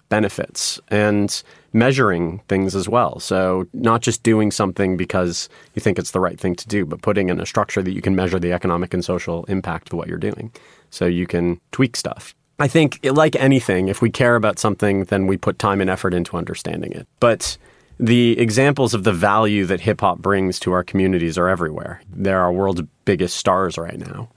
benefits 0.10 0.80
and 0.90 1.44
measuring 1.74 2.40
things 2.48 2.76
as 2.76 2.88
well. 2.88 3.20
So, 3.20 3.68
not 3.74 4.02
just 4.02 4.24
doing 4.24 4.52
something 4.52 4.96
because 4.96 5.50
you 5.74 5.82
think 5.82 6.00
it's 6.00 6.12
the 6.12 6.20
right 6.20 6.40
thing 6.40 6.56
to 6.56 6.68
do, 6.68 6.86
but 6.86 7.02
putting 7.02 7.30
in 7.30 7.40
a 7.40 7.46
structure 7.46 7.82
that 7.82 7.92
you 7.92 8.02
can 8.02 8.16
measure 8.16 8.40
the 8.40 8.54
economic 8.54 8.94
and 8.94 9.04
social 9.04 9.44
impact 9.46 9.92
of 9.92 9.98
what 9.98 10.08
you're 10.08 10.18
doing. 10.18 10.52
So, 10.90 11.06
you 11.06 11.28
can 11.28 11.60
tweak 11.72 11.96
stuff. 11.96 12.36
I 12.58 12.68
think, 12.68 13.00
like 13.04 13.36
anything, 13.36 13.90
if 13.90 14.02
we 14.02 14.10
care 14.10 14.36
about 14.36 14.60
something, 14.60 15.06
then 15.06 15.28
we 15.28 15.38
put 15.38 15.60
time 15.60 15.82
and 15.82 15.90
effort 15.90 16.14
into 16.14 16.38
understanding 16.38 16.94
it. 16.94 17.08
But 17.20 17.58
the 18.00 18.40
examples 18.40 18.94
of 18.94 19.04
the 19.04 19.12
value 19.12 19.66
that 19.66 19.82
hip 19.82 20.02
hop 20.02 20.20
brings 20.20 20.60
to 20.62 20.72
our 20.72 20.84
communities 20.84 21.38
are 21.38 21.50
everywhere. 21.50 22.02
They're 22.10 22.42
our 22.42 22.52
world's 22.52 22.84
biggest 23.04 23.38
stars 23.38 23.78
right 23.78 23.98
now. 23.98 24.30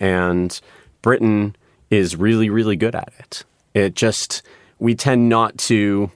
And 0.00 0.58
Britain 1.02 1.56
is 1.90 2.16
really, 2.16 2.50
really 2.50 2.76
good 2.76 2.94
at 2.94 3.12
it. 3.18 3.44
It 3.74 3.94
just, 3.94 4.42
we 4.78 4.94
tend 4.94 5.28
not 5.28 5.56
to 5.58 6.10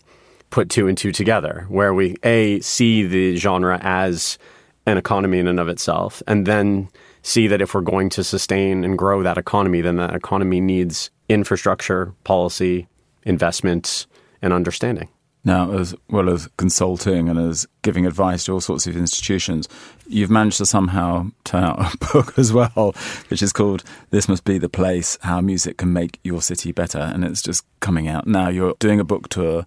put 0.50 0.68
two 0.68 0.88
and 0.88 0.98
two 0.98 1.12
together, 1.12 1.66
where 1.68 1.94
we, 1.94 2.16
A, 2.22 2.60
see 2.60 3.04
the 3.04 3.36
genre 3.36 3.78
as 3.82 4.38
an 4.86 4.96
economy 4.96 5.38
in 5.38 5.46
and 5.46 5.60
of 5.60 5.68
itself, 5.68 6.22
and 6.26 6.46
then 6.46 6.88
see 7.22 7.46
that 7.46 7.60
if 7.60 7.74
we're 7.74 7.82
going 7.82 8.08
to 8.10 8.24
sustain 8.24 8.82
and 8.82 8.98
grow 8.98 9.22
that 9.22 9.38
economy, 9.38 9.80
then 9.80 9.96
that 9.96 10.14
economy 10.14 10.60
needs 10.60 11.10
infrastructure, 11.30 12.12
policy, 12.24 12.88
investments, 13.24 14.06
and 14.42 14.52
understanding. 14.52 15.08
Now, 15.42 15.72
as 15.72 15.94
well 16.10 16.28
as 16.28 16.48
consulting 16.58 17.30
and 17.30 17.38
as 17.38 17.66
giving 17.80 18.04
advice 18.04 18.44
to 18.44 18.52
all 18.52 18.60
sorts 18.60 18.86
of 18.86 18.94
institutions, 18.94 19.68
you've 20.06 20.28
managed 20.28 20.58
to 20.58 20.66
somehow 20.66 21.30
turn 21.44 21.64
out 21.64 21.94
a 21.94 22.12
book 22.12 22.38
as 22.38 22.52
well, 22.52 22.94
which 23.28 23.42
is 23.42 23.52
called 23.52 23.82
This 24.10 24.28
Must 24.28 24.44
Be 24.44 24.58
the 24.58 24.68
Place 24.68 25.16
How 25.22 25.40
Music 25.40 25.78
Can 25.78 25.94
Make 25.94 26.18
Your 26.24 26.42
City 26.42 26.72
Better. 26.72 26.98
And 26.98 27.24
it's 27.24 27.40
just 27.40 27.64
coming 27.80 28.06
out 28.06 28.26
now. 28.26 28.48
You're 28.48 28.74
doing 28.80 29.00
a 29.00 29.04
book 29.04 29.28
tour. 29.28 29.64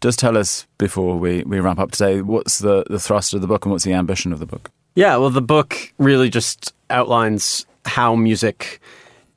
Just 0.00 0.18
tell 0.18 0.36
us 0.36 0.66
before 0.78 1.16
we, 1.16 1.44
we 1.44 1.60
wrap 1.60 1.78
up 1.78 1.92
today 1.92 2.22
what's 2.22 2.58
the, 2.58 2.84
the 2.90 2.98
thrust 2.98 3.32
of 3.34 3.42
the 3.42 3.46
book 3.46 3.64
and 3.64 3.70
what's 3.70 3.84
the 3.84 3.92
ambition 3.92 4.32
of 4.32 4.40
the 4.40 4.46
book? 4.46 4.72
Yeah, 4.96 5.16
well, 5.18 5.30
the 5.30 5.40
book 5.40 5.92
really 5.98 6.30
just 6.30 6.74
outlines 6.90 7.64
how 7.84 8.16
music 8.16 8.80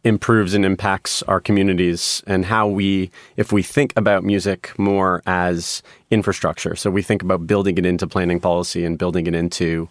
improves 0.05 0.53
and 0.53 0.63
impacts 0.63 1.23
our 1.23 1.41
communities 1.41 2.23
and 2.27 2.45
how 2.45 2.67
we, 2.67 3.09
if 3.37 3.51
we 3.51 3.63
think 3.63 3.91
about 3.97 4.23
music 4.23 4.71
more 4.77 5.23
as 5.25 5.81
infrastructure, 6.11 6.75
so 6.75 6.91
we 6.91 7.01
think 7.01 7.23
about 7.23 7.47
building 7.47 7.77
it 7.79 7.85
into 7.85 8.05
planning 8.05 8.39
policy 8.39 8.85
and 8.85 8.99
building 8.99 9.25
it 9.25 9.33
into 9.33 9.89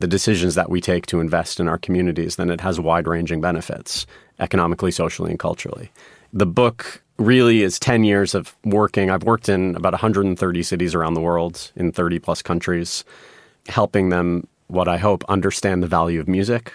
the 0.00 0.06
decisions 0.06 0.54
that 0.54 0.68
we 0.68 0.82
take 0.82 1.06
to 1.06 1.18
invest 1.18 1.58
in 1.58 1.66
our 1.66 1.78
communities, 1.78 2.36
then 2.36 2.50
it 2.50 2.60
has 2.60 2.78
wide 2.78 3.08
ranging 3.08 3.40
benefits 3.40 4.06
economically, 4.38 4.90
socially, 4.90 5.30
and 5.30 5.38
culturally. 5.38 5.90
The 6.34 6.46
book 6.46 7.02
really 7.16 7.62
is 7.62 7.78
10 7.78 8.04
years 8.04 8.34
of 8.34 8.54
working. 8.64 9.08
I've 9.08 9.22
worked 9.22 9.48
in 9.48 9.76
about 9.76 9.92
130 9.92 10.62
cities 10.62 10.94
around 10.94 11.14
the 11.14 11.20
world 11.22 11.72
in 11.74 11.90
30 11.90 12.18
plus 12.18 12.42
countries, 12.42 13.02
helping 13.68 14.10
them, 14.10 14.46
what 14.66 14.88
I 14.88 14.98
hope, 14.98 15.24
understand 15.28 15.82
the 15.82 15.86
value 15.86 16.20
of 16.20 16.28
music 16.28 16.74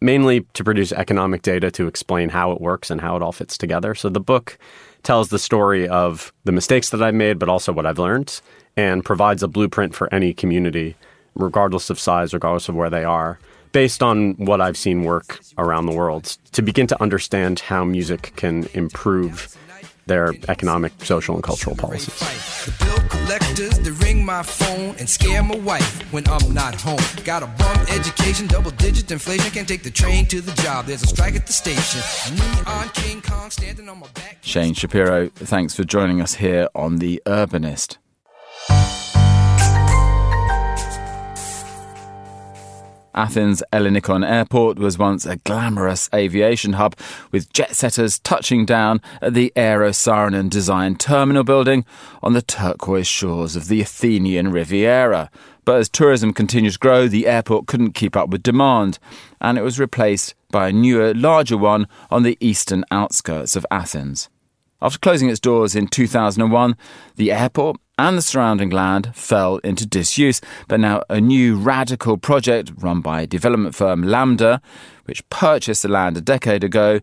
mainly 0.00 0.42
to 0.52 0.64
produce 0.64 0.92
economic 0.92 1.42
data 1.42 1.70
to 1.72 1.86
explain 1.86 2.28
how 2.28 2.52
it 2.52 2.60
works 2.60 2.90
and 2.90 3.00
how 3.00 3.16
it 3.16 3.22
all 3.22 3.32
fits 3.32 3.56
together. 3.56 3.94
So 3.94 4.08
the 4.08 4.20
book 4.20 4.58
tells 5.02 5.28
the 5.28 5.38
story 5.38 5.88
of 5.88 6.32
the 6.44 6.52
mistakes 6.52 6.90
that 6.90 7.02
I've 7.02 7.14
made, 7.14 7.38
but 7.38 7.48
also 7.48 7.72
what 7.72 7.86
I've 7.86 7.98
learned, 7.98 8.40
and 8.76 9.04
provides 9.04 9.42
a 9.42 9.48
blueprint 9.48 9.94
for 9.94 10.12
any 10.12 10.34
community, 10.34 10.96
regardless 11.34 11.90
of 11.90 11.98
size, 11.98 12.34
regardless 12.34 12.68
of 12.68 12.74
where 12.74 12.90
they 12.90 13.04
are, 13.04 13.38
based 13.72 14.02
on 14.02 14.34
what 14.34 14.60
I've 14.60 14.76
seen 14.76 15.04
work 15.04 15.40
around 15.58 15.86
the 15.86 15.94
world, 15.94 16.36
to 16.52 16.62
begin 16.62 16.86
to 16.88 17.02
understand 17.02 17.60
how 17.60 17.84
music 17.84 18.32
can 18.36 18.68
improve 18.74 19.56
their 20.06 20.34
economic, 20.48 20.92
social, 21.04 21.34
and 21.34 21.44
cultural 21.44 21.76
policies. 21.76 22.18
The 22.64 22.84
bill 22.84 23.08
collectors, 23.08 23.78
they 23.80 23.90
ring 23.90 24.24
my 24.24 24.42
phone 24.42 24.94
and 24.98 25.08
scare 25.08 25.42
my 25.42 25.56
wife 25.56 26.00
when 26.12 26.26
I'm 26.28 26.54
not 26.54 26.80
home. 26.80 26.98
Got 27.24 27.42
a 27.42 27.46
bum 27.46 27.86
education, 27.90 28.46
double 28.46 28.70
digit 28.72 29.10
inflation, 29.10 29.50
can't 29.50 29.68
take 29.68 29.82
the 29.82 29.90
train 29.90 30.26
to 30.26 30.40
the 30.40 30.52
job. 30.62 30.86
There's 30.86 31.02
a 31.02 31.08
strike 31.08 31.36
at 31.36 31.46
the 31.46 31.52
station. 31.52 32.00
Neon 32.36 32.88
King 32.90 33.20
Kong 33.20 33.50
standing 33.50 33.88
on 33.88 34.00
my 34.00 34.08
back. 34.14 34.42
Shain 34.42 34.76
Shapiro, 34.76 35.28
thanks 35.28 35.74
for 35.74 35.84
joining 35.84 36.20
us 36.20 36.34
here 36.34 36.68
on 36.74 36.96
The 36.96 37.20
Urbanist. 37.26 37.98
Athens 43.16 43.62
Ellinikon 43.72 44.28
Airport 44.28 44.78
was 44.78 44.98
once 44.98 45.24
a 45.24 45.36
glamorous 45.36 46.10
aviation 46.14 46.74
hub 46.74 46.94
with 47.32 47.50
jet 47.52 47.74
setters 47.74 48.18
touching 48.18 48.66
down 48.66 49.00
at 49.22 49.32
the 49.32 49.52
Eero 49.56 49.90
Saarinen 49.90 50.50
design 50.50 50.96
terminal 50.96 51.42
building 51.42 51.86
on 52.22 52.34
the 52.34 52.42
turquoise 52.42 53.08
shores 53.08 53.56
of 53.56 53.68
the 53.68 53.80
Athenian 53.80 54.52
Riviera. 54.52 55.30
But 55.64 55.78
as 55.78 55.88
tourism 55.88 56.34
continued 56.34 56.74
to 56.74 56.78
grow, 56.78 57.08
the 57.08 57.26
airport 57.26 57.66
couldn't 57.66 57.92
keep 57.94 58.14
up 58.16 58.28
with 58.28 58.42
demand, 58.42 58.98
and 59.40 59.56
it 59.56 59.62
was 59.62 59.80
replaced 59.80 60.34
by 60.50 60.68
a 60.68 60.72
newer, 60.72 61.14
larger 61.14 61.56
one 61.56 61.88
on 62.10 62.22
the 62.22 62.36
eastern 62.38 62.84
outskirts 62.90 63.56
of 63.56 63.66
Athens. 63.70 64.28
After 64.82 64.98
closing 64.98 65.30
its 65.30 65.40
doors 65.40 65.74
in 65.74 65.88
2001, 65.88 66.76
the 67.16 67.32
airport 67.32 67.78
and 67.98 68.18
the 68.18 68.22
surrounding 68.22 68.70
land 68.70 69.14
fell 69.14 69.56
into 69.58 69.86
disuse. 69.86 70.40
But 70.68 70.80
now 70.80 71.02
a 71.08 71.20
new 71.20 71.56
radical 71.56 72.16
project 72.18 72.72
run 72.78 73.00
by 73.00 73.26
development 73.26 73.74
firm 73.74 74.04
Lamda, 74.04 74.60
which 75.04 75.28
purchased 75.30 75.82
the 75.82 75.88
land 75.88 76.16
a 76.16 76.20
decade 76.20 76.64
ago, 76.64 77.00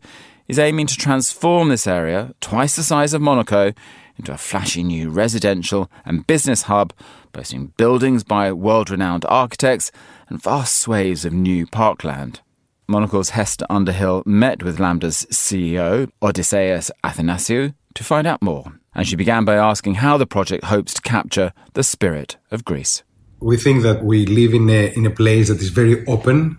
is 0.48 0.60
aiming 0.60 0.88
to 0.88 0.98
transform 0.98 1.70
this 1.70 1.88
area, 1.88 2.34
twice 2.42 2.76
the 2.76 2.84
size 2.84 3.14
of 3.14 3.22
Monaco, 3.22 3.74
into 4.18 4.32
a 4.32 4.38
flashy 4.38 4.84
new 4.84 5.10
residential 5.10 5.90
and 6.06 6.28
business 6.28 6.64
hub, 6.64 6.94
boasting 7.32 7.68
buildings 7.78 8.24
by 8.24 8.52
world 8.52 8.90
renowned 8.90 9.26
architects 9.28 9.92
and 10.30 10.42
vast 10.42 10.76
swathes 10.76 11.26
of 11.26 11.34
new 11.34 11.66
parkland. 11.66 12.42
Monocle's 12.88 13.30
Hester 13.30 13.66
Underhill 13.70 14.22
met 14.26 14.62
with 14.62 14.78
Lamda's 14.78 15.26
CEO, 15.32 16.12
Odysseus 16.22 16.92
Athanasiou, 17.04 17.74
to 17.96 18.04
find 18.04 18.28
out 18.28 18.42
more 18.42 18.74
and 18.96 19.08
she 19.08 19.16
began 19.16 19.46
by 19.46 19.56
asking 19.56 19.96
how 19.96 20.18
the 20.18 20.26
project 20.26 20.66
hopes 20.66 20.94
to 20.94 21.02
capture 21.02 21.54
the 21.74 21.84
spirit 21.84 22.38
of 22.52 22.64
Greece. 22.64 23.04
We 23.40 23.58
think 23.58 23.84
that 23.84 24.04
we 24.04 24.26
live 24.26 24.54
in 24.54 24.70
a, 24.70 24.94
in 24.94 25.06
a 25.06 25.10
place 25.10 25.50
that 25.50 25.60
is 25.60 25.70
very 25.70 26.06
open 26.06 26.58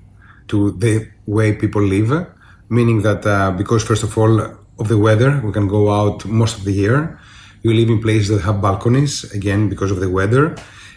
to 0.48 0.72
the 0.72 1.08
way 1.26 1.52
people 1.52 1.82
live, 1.82 2.26
meaning 2.68 3.02
that 3.02 3.24
uh, 3.24 3.50
because, 3.52 3.82
first 3.82 4.02
of 4.02 4.16
all, 4.18 4.40
of 4.78 4.88
the 4.88 4.98
weather, 4.98 5.40
we 5.44 5.52
can 5.52 5.68
go 5.68 5.90
out 5.92 6.24
most 6.26 6.58
of 6.58 6.64
the 6.64 6.72
year. 6.72 7.18
We 7.62 7.72
live 7.74 7.88
in 7.88 8.02
places 8.02 8.28
that 8.28 8.42
have 8.42 8.60
balconies, 8.60 9.24
again, 9.32 9.68
because 9.68 9.90
of 9.90 10.00
the 10.00 10.10
weather. 10.10 10.56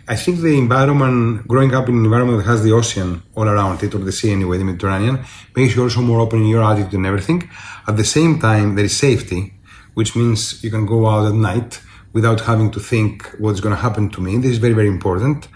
I 0.09 0.15
think 0.15 0.39
the 0.39 0.57
environment, 0.57 1.47
growing 1.47 1.73
up 1.73 1.87
in 1.89 1.97
an 1.97 2.05
environment 2.05 2.39
that 2.39 2.49
has 2.49 2.63
the 2.63 2.71
ocean 2.71 3.23
all 3.35 3.47
around 3.47 3.83
it, 3.83 3.93
or 3.93 3.99
the 3.99 4.11
sea 4.11 4.31
anyway, 4.31 4.57
the 4.57 4.63
Mediterranean, 4.63 5.23
makes 5.55 5.75
you 5.75 5.83
also 5.83 6.01
more 6.01 6.19
open 6.19 6.41
in 6.41 6.47
your 6.47 6.63
attitude 6.63 6.93
and 6.93 7.05
everything. 7.05 7.49
At 7.87 7.97
the 7.97 8.05
same 8.05 8.39
time, 8.39 8.75
there 8.75 8.85
is 8.85 8.97
safety 8.97 9.53
which 9.97 10.15
means 10.15 10.63
you 10.63 10.69
can 10.69 10.85
go 10.85 11.07
out 11.07 11.25
at 11.25 11.33
night 11.33 11.81
without 12.13 12.41
having 12.41 12.69
to 12.69 12.79
think 12.79 13.13
what's 13.39 13.59
going 13.59 13.75
to 13.75 13.81
happen 13.81 14.11
to 14.11 14.21
me. 14.21 14.37
This 14.37 14.51
is 14.51 14.59
very, 14.59 14.75
very 14.81 14.91
important. 14.97 15.47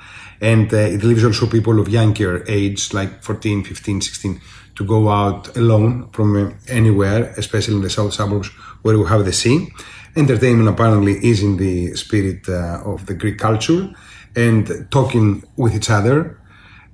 And 0.41 0.73
uh, 0.73 0.77
it 0.95 1.03
leaves 1.03 1.23
also 1.23 1.45
people 1.45 1.79
of 1.79 1.87
younger 1.89 2.43
age, 2.47 2.91
like 2.91 3.21
14, 3.21 3.63
15, 3.63 4.01
16, 4.01 4.41
to 4.77 4.83
go 4.83 5.09
out 5.09 5.55
alone 5.55 6.09
from 6.09 6.29
uh, 6.35 6.53
anywhere, 6.69 7.31
especially 7.37 7.75
in 7.75 7.81
the 7.81 7.89
south 7.91 8.15
suburbs 8.15 8.47
where 8.81 8.97
we 8.97 9.05
have 9.05 9.25
the 9.25 9.31
sea. 9.31 9.67
Entertainment 10.15 10.67
apparently 10.67 11.23
is 11.23 11.43
in 11.43 11.57
the 11.57 11.95
spirit 11.95 12.49
uh, 12.49 12.81
of 12.83 13.05
the 13.05 13.13
Greek 13.13 13.37
culture 13.37 13.93
and 14.35 14.87
talking 14.89 15.43
with 15.55 15.75
each 15.75 15.91
other. 15.91 16.39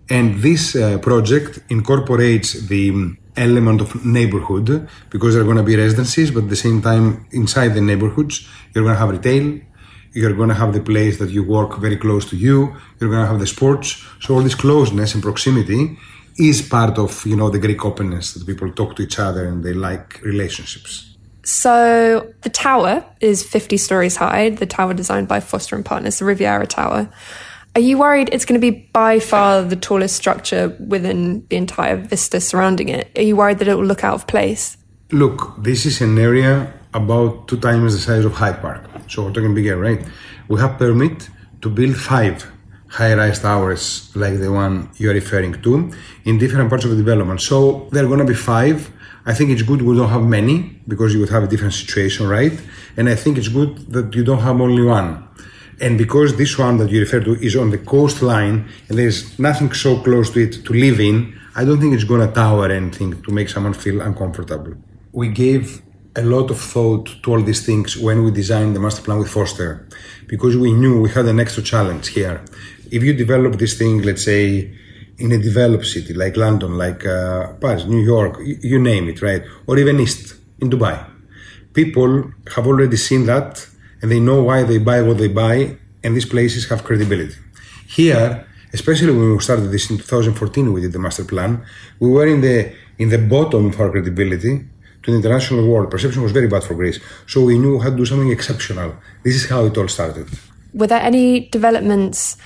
And 0.10 0.42
this 0.42 0.76
uh, 0.76 0.98
project 0.98 1.60
incorporates 1.70 2.68
the 2.68 3.16
element 3.38 3.82
of 3.82 4.06
neighborhood 4.06 4.88
because 5.10 5.34
there 5.34 5.44
are 5.44 5.46
going 5.46 5.58
to 5.58 5.64
be 5.64 5.76
residencies, 5.76 6.32
but 6.32 6.44
at 6.44 6.50
the 6.50 6.56
same 6.56 6.82
time, 6.82 7.26
inside 7.32 7.70
the 7.70 7.82
neighborhoods, 7.82 8.48
you're 8.74 8.84
going 8.84 8.96
to 8.96 9.00
have 9.00 9.10
retail, 9.10 9.60
you're 10.14 10.34
going 10.34 10.50
to 10.50 10.56
have 10.56 10.74
the 10.74 10.82
place 10.82 11.20
that 11.20 11.30
you 11.30 11.44
work 11.44 11.78
very 11.78 11.98
close 11.98 12.30
to 12.30 12.36
you, 12.36 12.76
you're 13.00 13.10
going 13.10 13.22
to 13.22 13.28
have 13.28 13.40
the 13.40 13.48
sports. 13.48 14.04
So 14.20 14.36
all 14.36 14.42
this 14.42 14.56
closeness 14.56 15.14
and 15.14 15.24
proximity 15.24 15.98
is 16.38 16.62
part 16.62 16.98
of 16.98 17.26
you 17.26 17.36
know 17.36 17.50
the 17.50 17.60
Greek 17.60 17.84
openness 17.84 18.34
that 18.34 18.46
people 18.46 18.72
talk 18.72 18.96
to 18.96 19.04
each 19.04 19.20
other 19.20 19.46
and 19.46 19.64
they 19.64 19.74
like 19.74 20.22
relationships. 20.22 21.16
So 21.44 22.34
the 22.42 22.50
tower 22.50 23.06
is 23.22 23.44
50 23.44 23.78
stories 23.78 24.18
high. 24.18 24.50
The 24.50 24.66
tower 24.66 24.94
designed 24.94 25.28
by 25.28 25.40
Foster 25.40 25.76
and 25.76 25.86
Partners, 25.86 26.20
the 26.20 26.26
Riviera 26.26 26.68
Tower. 26.68 27.10
Are 27.78 27.90
you 27.90 28.00
worried 28.00 28.30
it's 28.32 28.44
going 28.44 28.60
to 28.60 28.72
be 28.72 28.90
by 28.92 29.20
far 29.20 29.62
the 29.62 29.76
tallest 29.76 30.16
structure 30.16 30.76
within 30.80 31.46
the 31.50 31.58
entire 31.58 31.96
vista 31.96 32.42
surrounding 32.42 32.90
it? 32.90 33.12
Are 33.16 33.22
you 33.22 33.36
worried 33.36 33.60
that 33.60 33.68
it 33.68 33.76
will 33.76 33.86
look 33.86 34.04
out 34.04 34.16
of 34.16 34.26
place? 34.26 34.78
Look, 35.12 35.62
this 35.62 35.86
is 35.86 36.02
an 36.02 36.18
area 36.18 36.74
about 36.96 37.48
two 37.48 37.58
times 37.58 37.94
the 37.94 38.00
size 38.00 38.26
of 38.26 38.34
Hyde 38.34 38.62
Park. 38.62 38.84
So 39.08 39.26
we're 39.26 39.32
talking 39.32 39.54
bigger, 39.54 39.78
right? 39.78 40.04
We 40.48 40.60
have 40.60 40.80
permit 40.80 41.30
to 41.62 41.70
build 41.70 41.96
five 41.96 42.52
high-rise 42.88 43.42
towers 43.42 44.12
like 44.16 44.40
the 44.40 44.52
one 44.52 44.90
you're 44.96 45.14
referring 45.14 45.62
to 45.62 45.92
in 46.26 46.40
different 46.40 46.70
parts 46.70 46.86
of 46.86 46.90
the 46.90 46.98
development. 46.98 47.42
So 47.42 47.90
there 47.92 48.04
are 48.04 48.08
going 48.08 48.26
to 48.26 48.26
be 48.26 48.34
five. 48.34 48.92
I 49.28 49.36
think 49.36 49.52
it's 49.52 49.62
good 49.62 49.84
we 49.84 49.96
don't 49.96 50.10
have 50.10 50.24
many 50.24 50.82
because 50.88 51.14
you 51.14 51.20
would 51.20 51.30
have 51.30 51.44
a 51.44 51.48
different 51.48 51.76
situation, 51.76 52.28
right? 52.28 52.60
And 52.98 53.08
I 53.08 53.14
think 53.14 53.38
it's 53.38 53.50
good 53.50 53.78
that 53.94 54.16
you 54.16 54.24
don't 54.24 54.40
have 54.40 54.60
only 54.60 54.82
one. 54.82 55.28
And 55.80 55.98
because 55.98 56.36
this 56.38 56.58
one 56.58 56.78
that 56.78 56.90
you 56.90 57.00
refer 57.00 57.20
to 57.20 57.36
is 57.36 57.56
on 57.56 57.70
the 57.70 57.78
coastline 57.78 58.68
and 58.90 58.98
there's 58.98 59.38
nothing 59.38 59.72
so 59.74 60.02
close 60.02 60.32
to 60.32 60.40
it 60.40 60.66
to 60.66 60.74
live 60.74 61.00
in, 61.00 61.40
I 61.56 61.66
don't 61.66 61.80
think 61.80 61.94
it's 61.94 62.04
going 62.04 62.28
to 62.28 62.34
tower 62.34 62.72
anything 62.72 63.22
to 63.22 63.32
make 63.32 63.50
someone 63.50 63.74
feel 63.74 64.02
uncomfortable. 64.02 64.74
We 65.12 65.30
gave 65.30 65.82
a 66.16 66.24
lot 66.24 66.50
of 66.50 66.60
thought 66.60 67.06
to 67.22 67.32
all 67.32 67.42
these 67.42 67.64
things 67.64 67.96
when 67.96 68.24
we 68.24 68.32
designed 68.32 68.76
the 68.76 68.80
master 68.80 69.04
plan 69.04 69.20
with 69.20 69.30
Foster 69.30 69.88
because 70.26 70.58
we 70.58 70.74
knew 70.74 71.02
we 71.02 71.12
had 71.12 71.26
an 71.26 71.40
extra 71.40 71.62
challenge 71.62 72.08
here. 72.08 72.44
If 72.92 73.04
you 73.04 73.14
develop 73.14 73.58
this 73.58 73.78
thing, 73.78 74.02
let's 74.02 74.26
say, 74.26 74.74
in 75.20 75.32
a 75.32 75.38
developed 75.38 75.86
city 75.86 76.14
like 76.14 76.36
London, 76.38 76.78
like 76.78 77.06
uh, 77.06 77.54
Paris, 77.54 77.86
New 77.86 78.00
York, 78.00 78.40
you 78.44 78.80
name 78.80 79.10
it, 79.10 79.22
right? 79.22 79.44
Or 79.68 79.78
even 79.78 80.00
East 80.00 80.36
in 80.60 80.70
Dubai, 80.70 81.06
people 81.74 82.32
have 82.56 82.66
already 82.66 82.98
seen 82.98 83.26
that 83.28 83.68
and 84.02 84.12
they 84.12 84.20
know 84.20 84.42
why 84.44 84.64
they 84.64 84.78
buy 84.78 85.02
what 85.02 85.18
they 85.18 85.28
buy, 85.28 85.78
and 86.04 86.16
these 86.16 86.26
places 86.26 86.70
have 86.70 86.84
credibility. 86.84 87.36
Here, 87.88 88.46
especially 88.74 89.12
when 89.12 89.32
we 89.34 89.40
started 89.40 89.72
this 89.72 89.90
in 89.90 89.98
2014, 89.98 90.72
we 90.74 90.82
did 90.82 90.94
the 90.94 91.00
master 91.00 91.24
plan. 91.24 91.64
We 92.00 92.10
were 92.10 92.28
in 92.28 92.42
the 92.42 92.74
in 92.98 93.10
the 93.10 93.18
bottom 93.18 93.68
of 93.68 93.80
our 93.80 93.90
credibility 93.92 94.66
to 95.04 95.12
the 95.12 95.18
international 95.18 95.68
world. 95.68 95.92
Perception 95.92 96.22
was 96.24 96.32
very 96.32 96.48
bad 96.48 96.64
for 96.64 96.74
Greece, 96.74 97.00
so 97.28 97.44
we 97.44 97.58
knew 97.58 97.80
how 97.80 97.90
to 97.90 97.96
do 97.96 98.06
something 98.06 98.32
exceptional. 98.32 98.96
This 99.24 99.36
is 99.36 99.50
how 99.50 99.66
it 99.66 99.78
all 99.78 99.88
started. 99.88 100.28
Were 100.74 100.88
there 100.88 101.02
any 101.02 101.48
developments 101.50 102.38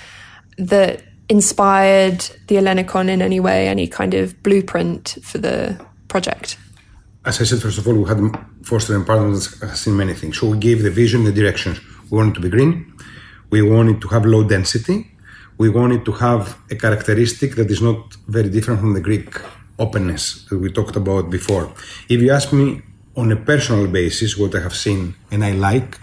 that 0.57 1.03
inspired 1.29 2.19
the 2.47 2.55
Ellinikon 2.55 3.09
in 3.09 3.21
any 3.21 3.39
way? 3.39 3.67
Any 3.67 3.87
kind 3.87 4.13
of 4.13 4.41
blueprint 4.43 5.17
for 5.23 5.37
the 5.37 5.79
project? 6.07 6.57
As 7.23 7.39
I 7.39 7.43
said, 7.43 7.61
first 7.61 7.77
of 7.77 7.87
all, 7.87 7.93
we 7.93 8.09
had 8.09 8.19
Foster 8.63 8.95
and 8.95 9.05
Partners 9.05 9.43
seen 9.79 9.95
many 9.95 10.15
things. 10.15 10.39
So 10.39 10.49
we 10.49 10.57
gave 10.57 10.81
the 10.81 10.89
vision, 10.89 11.23
the 11.23 11.31
directions. 11.31 11.79
We 12.09 12.17
wanted 12.17 12.33
to 12.35 12.41
be 12.41 12.49
green. 12.49 12.93
We 13.51 13.61
wanted 13.61 14.01
to 14.01 14.07
have 14.07 14.25
low 14.25 14.43
density. 14.43 15.11
We 15.59 15.69
wanted 15.69 16.03
to 16.05 16.13
have 16.13 16.57
a 16.71 16.75
characteristic 16.75 17.53
that 17.57 17.69
is 17.69 17.79
not 17.79 18.15
very 18.27 18.49
different 18.49 18.79
from 18.79 18.95
the 18.95 19.01
Greek 19.01 19.39
openness 19.77 20.45
that 20.49 20.57
we 20.57 20.71
talked 20.71 20.95
about 20.95 21.29
before. 21.29 21.71
If 22.09 22.21
you 22.21 22.31
ask 22.31 22.51
me 22.53 22.81
on 23.15 23.31
a 23.31 23.35
personal 23.35 23.85
basis 23.85 24.35
what 24.35 24.55
I 24.55 24.61
have 24.61 24.75
seen 24.75 25.13
and 25.29 25.45
I 25.45 25.51
like, 25.51 25.99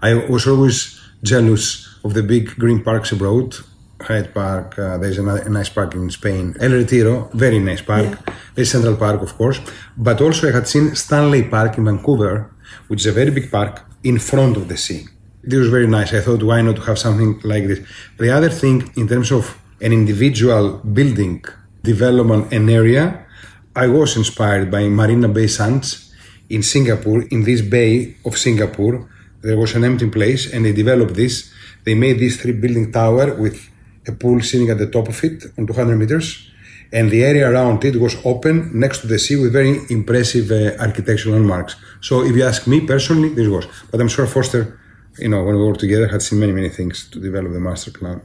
I 0.00 0.14
was 0.14 0.46
always 0.46 1.00
jealous 1.24 1.88
of 2.04 2.14
the 2.14 2.22
big 2.22 2.54
green 2.56 2.84
parks 2.84 3.10
abroad 3.10 3.56
Hyde 4.04 4.32
Park. 4.34 4.78
Uh, 4.78 4.98
there's 4.98 5.18
a, 5.18 5.24
a, 5.24 5.48
nice 5.48 5.68
park 5.68 5.94
in 5.94 6.10
Spain. 6.10 6.54
El 6.60 6.72
Retiro, 6.72 7.30
very 7.34 7.58
nice 7.58 7.82
park. 7.82 8.06
Yeah. 8.06 8.34
There's 8.54 8.70
Central 8.70 8.96
Park, 8.96 9.22
of 9.22 9.36
course. 9.36 9.60
But 9.96 10.20
also, 10.20 10.48
I 10.48 10.52
had 10.52 10.68
seen 10.68 10.94
Stanley 10.94 11.42
Park 11.44 11.78
in 11.78 11.84
Vancouver, 11.84 12.50
which 12.88 13.00
is 13.00 13.06
a 13.06 13.12
very 13.12 13.30
big 13.30 13.50
park 13.50 13.84
in 14.04 14.18
front 14.18 14.56
of 14.56 14.68
the 14.68 14.76
sea. 14.76 15.06
This 15.42 15.58
was 15.58 15.70
very 15.70 15.86
nice. 15.86 16.12
I 16.14 16.20
thought, 16.20 16.42
why 16.42 16.62
not 16.62 16.78
have 16.86 16.98
something 16.98 17.40
like 17.44 17.66
this? 17.66 17.80
The 18.18 18.30
other 18.30 18.48
thing, 18.48 18.92
in 18.96 19.08
terms 19.08 19.32
of 19.32 19.58
an 19.80 19.92
individual 19.92 20.78
building 20.78 21.44
development 21.82 22.52
and 22.52 22.70
area, 22.70 23.26
I 23.74 23.88
was 23.88 24.16
inspired 24.16 24.70
by 24.70 24.88
Marina 24.88 25.28
Bay 25.28 25.46
Sands 25.46 26.12
in 26.48 26.62
Singapore. 26.62 27.22
In 27.30 27.42
this 27.42 27.62
bay 27.62 28.16
of 28.24 28.36
Singapore, 28.38 29.08
there 29.40 29.58
was 29.58 29.74
an 29.74 29.84
empty 29.84 30.08
place, 30.08 30.52
and 30.52 30.64
they 30.64 30.72
developed 30.72 31.14
this. 31.14 31.50
They 31.84 31.94
made 31.94 32.20
this 32.20 32.40
three 32.40 32.52
building 32.52 32.92
tower 32.92 33.34
with 33.34 33.71
a 34.06 34.12
pool 34.12 34.40
sitting 34.40 34.70
at 34.70 34.78
the 34.78 34.86
top 34.86 35.08
of 35.08 35.24
it 35.24 35.44
on 35.58 35.66
200 35.66 35.96
meters. 35.96 36.48
And 36.92 37.10
the 37.10 37.24
area 37.24 37.50
around 37.50 37.84
it 37.84 37.96
was 37.96 38.16
open 38.24 38.78
next 38.78 38.98
to 39.00 39.06
the 39.06 39.18
sea 39.18 39.36
with 39.36 39.52
very 39.52 39.80
impressive 39.88 40.50
uh, 40.50 40.76
architectural 40.78 41.36
landmarks. 41.36 41.74
So 42.02 42.22
if 42.22 42.36
you 42.36 42.44
ask 42.44 42.66
me 42.66 42.86
personally, 42.86 43.30
this 43.30 43.48
was. 43.48 43.66
But 43.90 44.00
I'm 44.00 44.08
sure 44.08 44.26
Foster, 44.26 44.78
you 45.18 45.28
know, 45.28 45.42
when 45.42 45.56
we 45.56 45.64
worked 45.64 45.80
together, 45.80 46.08
had 46.08 46.20
seen 46.20 46.40
many, 46.40 46.52
many 46.52 46.68
things 46.68 47.08
to 47.10 47.18
develop 47.18 47.52
the 47.52 47.60
master 47.60 47.90
plan. 47.90 48.20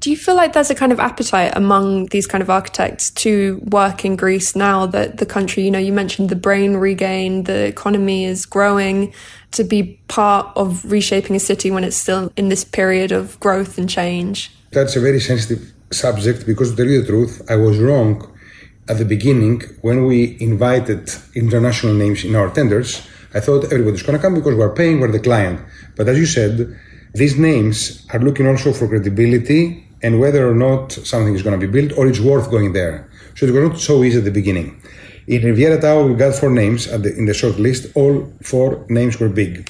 Do 0.00 0.10
you 0.10 0.16
feel 0.16 0.36
like 0.36 0.52
there's 0.52 0.70
a 0.70 0.76
kind 0.76 0.92
of 0.92 1.00
appetite 1.00 1.52
among 1.56 2.06
these 2.06 2.26
kind 2.26 2.40
of 2.40 2.48
architects 2.48 3.10
to 3.10 3.60
work 3.64 4.04
in 4.04 4.14
Greece 4.14 4.54
now 4.54 4.86
that 4.86 5.18
the 5.18 5.26
country, 5.26 5.64
you 5.64 5.72
know, 5.72 5.78
you 5.80 5.92
mentioned 5.92 6.28
the 6.28 6.36
brain 6.36 6.76
regain, 6.76 7.44
the 7.44 7.66
economy 7.66 8.24
is 8.24 8.46
growing, 8.46 9.12
to 9.52 9.64
be 9.64 10.00
part 10.06 10.56
of 10.56 10.88
reshaping 10.90 11.34
a 11.34 11.40
city 11.40 11.72
when 11.72 11.82
it's 11.82 11.96
still 11.96 12.32
in 12.36 12.48
this 12.48 12.62
period 12.64 13.10
of 13.10 13.38
growth 13.40 13.76
and 13.76 13.88
change? 13.88 14.52
That's 14.70 14.96
a 14.96 15.00
very 15.00 15.20
sensitive 15.20 15.72
subject 15.90 16.46
because 16.46 16.70
to 16.70 16.76
tell 16.76 16.86
you 16.86 17.00
the 17.00 17.06
truth, 17.06 17.42
I 17.50 17.56
was 17.56 17.78
wrong 17.78 18.30
at 18.86 18.98
the 18.98 19.04
beginning 19.06 19.62
when 19.80 20.04
we 20.04 20.36
invited 20.40 21.10
international 21.34 21.94
names 21.94 22.22
in 22.22 22.34
our 22.36 22.50
tenders. 22.50 23.00
I 23.32 23.40
thought 23.40 23.72
everybody's 23.72 24.02
going 24.02 24.18
to 24.18 24.22
come 24.22 24.34
because 24.34 24.54
we're 24.54 24.74
paying, 24.74 25.00
we're 25.00 25.10
the 25.10 25.20
client. 25.20 25.60
But 25.96 26.08
as 26.08 26.18
you 26.18 26.26
said, 26.26 26.78
these 27.14 27.38
names 27.38 28.06
are 28.12 28.20
looking 28.20 28.46
also 28.46 28.74
for 28.74 28.88
credibility 28.88 29.88
and 30.02 30.20
whether 30.20 30.46
or 30.46 30.54
not 30.54 30.92
something 30.92 31.34
is 31.34 31.42
going 31.42 31.58
to 31.58 31.66
be 31.66 31.72
built 31.72 31.98
or 31.98 32.06
it's 32.06 32.20
worth 32.20 32.50
going 32.50 32.74
there. 32.74 33.08
So 33.36 33.46
it 33.46 33.52
was 33.52 33.70
not 33.70 33.80
so 33.80 34.04
easy 34.04 34.18
at 34.18 34.24
the 34.24 34.30
beginning. 34.30 34.82
In 35.28 35.42
Riviera 35.42 35.78
Tower, 35.78 36.06
we 36.06 36.14
got 36.14 36.34
four 36.34 36.48
names 36.48 36.86
the, 36.86 37.14
in 37.14 37.26
the 37.26 37.34
short 37.34 37.58
list. 37.58 37.94
All 37.94 38.32
four 38.40 38.86
names 38.88 39.20
were 39.20 39.28
big. 39.28 39.68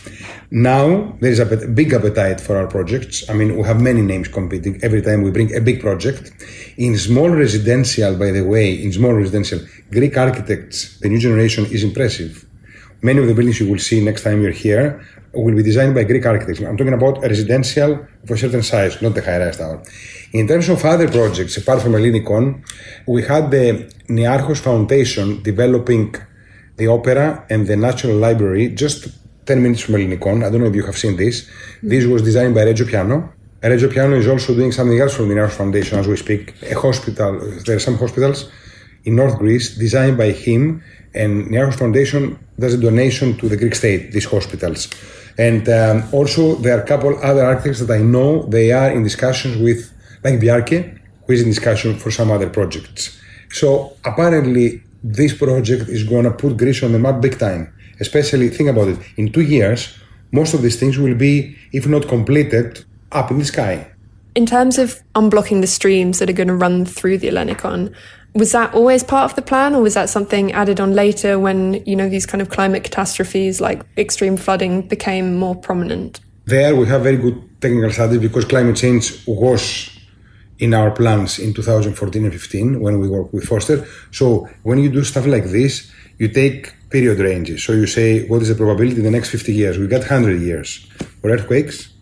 Now 0.52 1.16
there 1.20 1.32
is 1.32 1.40
a 1.40 1.46
big 1.66 1.92
appetite 1.92 2.40
for 2.40 2.56
our 2.56 2.68
projects. 2.68 3.28
I 3.28 3.32
mean, 3.32 3.56
we 3.56 3.64
have 3.64 3.82
many 3.82 4.00
names 4.00 4.28
competing 4.28 4.78
every 4.84 5.02
time 5.02 5.22
we 5.22 5.32
bring 5.32 5.52
a 5.56 5.60
big 5.60 5.80
project. 5.80 6.30
In 6.76 6.96
small 6.96 7.30
residential, 7.30 8.16
by 8.16 8.30
the 8.30 8.42
way, 8.42 8.72
in 8.72 8.92
small 8.92 9.12
residential, 9.12 9.58
Greek 9.90 10.16
architects, 10.16 11.00
the 11.00 11.08
new 11.08 11.18
generation 11.18 11.66
is 11.66 11.82
impressive. 11.82 12.47
Many 13.00 13.20
of 13.20 13.28
the 13.28 13.34
buildings 13.34 13.60
you 13.60 13.70
will 13.70 13.78
see 13.78 14.04
next 14.04 14.24
time 14.24 14.42
you're 14.42 14.50
here 14.50 15.06
will 15.32 15.54
be 15.54 15.62
designed 15.62 15.94
by 15.94 16.02
Greek 16.02 16.26
architects. 16.26 16.60
I'm 16.60 16.76
talking 16.76 16.94
about 16.94 17.22
residential 17.22 17.92
of 18.24 18.30
a 18.30 18.36
certain 18.36 18.64
size, 18.64 19.00
not 19.00 19.14
the 19.14 19.22
high-rise 19.22 19.58
tower. 19.58 19.80
In 20.32 20.48
terms 20.48 20.68
of 20.68 20.84
other 20.84 21.08
projects, 21.08 21.56
apart 21.56 21.80
from 21.80 21.92
Ellinikon, 21.92 22.60
we 23.06 23.22
had 23.22 23.52
the 23.52 23.88
Niarchos 24.08 24.58
Foundation 24.58 25.40
developing 25.44 26.12
the 26.76 26.88
opera 26.88 27.46
and 27.48 27.68
the 27.68 27.76
National 27.76 28.16
Library 28.16 28.70
just 28.70 29.06
10 29.46 29.62
minutes 29.62 29.82
from 29.82 29.94
Ellinikon. 29.94 30.44
I 30.44 30.50
don't 30.50 30.60
know 30.60 30.66
if 30.66 30.74
you 30.74 30.84
have 30.84 30.98
seen 30.98 31.16
this. 31.16 31.48
This 31.82 32.04
was 32.04 32.22
designed 32.22 32.56
by 32.56 32.64
Renzo 32.64 32.84
Piano. 32.84 33.32
Renzo 33.62 33.88
Piano 33.88 34.16
is 34.16 34.26
also 34.26 34.56
doing 34.56 34.72
something 34.72 34.98
else 34.98 35.14
from 35.14 35.28
the 35.28 35.36
Niarchos 35.36 35.52
Foundation 35.52 36.00
as 36.00 36.08
we 36.08 36.16
speak. 36.16 36.54
A 36.62 36.74
hospital, 36.74 37.38
there 37.64 37.76
are 37.76 37.80
some 37.80 37.96
hospitals 37.96 38.50
in 39.08 39.16
North 39.16 39.36
Greece 39.38 39.66
designed 39.86 40.16
by 40.18 40.30
him 40.46 40.60
and 41.14 41.32
Niarchos 41.50 41.78
Foundation 41.82 42.38
does 42.62 42.74
a 42.74 42.80
donation 42.88 43.36
to 43.38 43.48
the 43.48 43.56
Greek 43.56 43.74
state, 43.74 44.12
these 44.12 44.26
hospitals. 44.26 44.80
And 45.38 45.68
um, 45.68 45.96
also 46.12 46.42
there 46.56 46.76
are 46.76 46.82
a 46.82 46.86
couple 46.86 47.10
other 47.30 47.44
architects 47.44 47.80
that 47.80 47.92
I 47.98 48.02
know 48.14 48.42
they 48.56 48.70
are 48.72 48.90
in 48.90 49.02
discussions 49.02 49.56
with 49.56 49.80
like 50.24 50.36
Bjarke, 50.40 50.78
who 51.24 51.32
is 51.32 51.40
in 51.42 51.48
discussion 51.48 51.96
for 52.02 52.10
some 52.10 52.30
other 52.30 52.50
projects. 52.50 53.18
So 53.50 53.96
apparently, 54.04 54.82
this 55.02 55.32
project 55.32 55.88
is 55.88 56.02
going 56.04 56.24
to 56.24 56.32
put 56.32 56.56
Greece 56.56 56.82
on 56.82 56.92
the 56.92 56.98
map 56.98 57.20
big 57.20 57.38
time. 57.38 57.72
Especially, 58.00 58.48
think 58.48 58.68
about 58.68 58.88
it, 58.88 58.98
in 59.16 59.32
two 59.32 59.42
years, 59.42 59.80
most 60.32 60.54
of 60.54 60.60
these 60.62 60.78
things 60.78 60.98
will 60.98 61.14
be, 61.14 61.56
if 61.72 61.86
not 61.86 62.08
completed, 62.08 62.84
up 63.12 63.30
in 63.30 63.38
the 63.38 63.44
sky. 63.44 63.90
In 64.34 64.46
terms 64.46 64.78
of 64.78 65.00
unblocking 65.14 65.60
the 65.62 65.66
streams 65.66 66.18
that 66.18 66.28
are 66.28 66.38
going 66.40 66.48
to 66.48 66.54
run 66.54 66.84
through 66.84 67.18
the 67.18 67.28
Ellinikon, 67.28 67.94
was 68.34 68.52
that 68.52 68.74
always 68.74 69.02
part 69.02 69.30
of 69.30 69.36
the 69.36 69.42
plan 69.42 69.74
or 69.74 69.82
was 69.82 69.94
that 69.94 70.08
something 70.08 70.52
added 70.52 70.80
on 70.80 70.94
later 70.94 71.38
when, 71.38 71.82
you 71.86 71.96
know, 71.96 72.08
these 72.08 72.26
kind 72.26 72.40
of 72.40 72.50
climate 72.50 72.84
catastrophes 72.84 73.60
like 73.60 73.82
extreme 73.96 74.36
flooding 74.36 74.82
became 74.82 75.36
more 75.36 75.56
prominent? 75.56 76.20
There 76.44 76.74
we 76.76 76.86
have 76.86 77.02
very 77.02 77.16
good 77.16 77.60
technical 77.60 77.90
studies 77.90 78.20
because 78.20 78.44
climate 78.44 78.76
change 78.76 79.26
was 79.26 79.90
in 80.58 80.74
our 80.74 80.90
plans 80.90 81.38
in 81.38 81.54
2014 81.54 82.24
and 82.24 82.32
15 82.32 82.80
when 82.80 82.98
we 82.98 83.08
worked 83.08 83.32
with 83.32 83.44
Foster. 83.44 83.86
So 84.10 84.48
when 84.62 84.78
you 84.78 84.90
do 84.90 85.04
stuff 85.04 85.26
like 85.26 85.44
this, 85.44 85.90
you 86.18 86.28
take 86.28 86.74
period 86.90 87.18
ranges. 87.18 87.62
So 87.62 87.72
you 87.72 87.86
say, 87.86 88.26
what 88.26 88.42
is 88.42 88.48
the 88.48 88.54
probability 88.54 88.96
in 88.96 89.04
the 89.04 89.10
next 89.10 89.30
50 89.30 89.52
years? 89.52 89.78
We 89.78 89.86
got 89.86 90.00
100 90.00 90.40
years 90.40 90.86
for 91.20 91.30
earthquakes, 91.30 91.92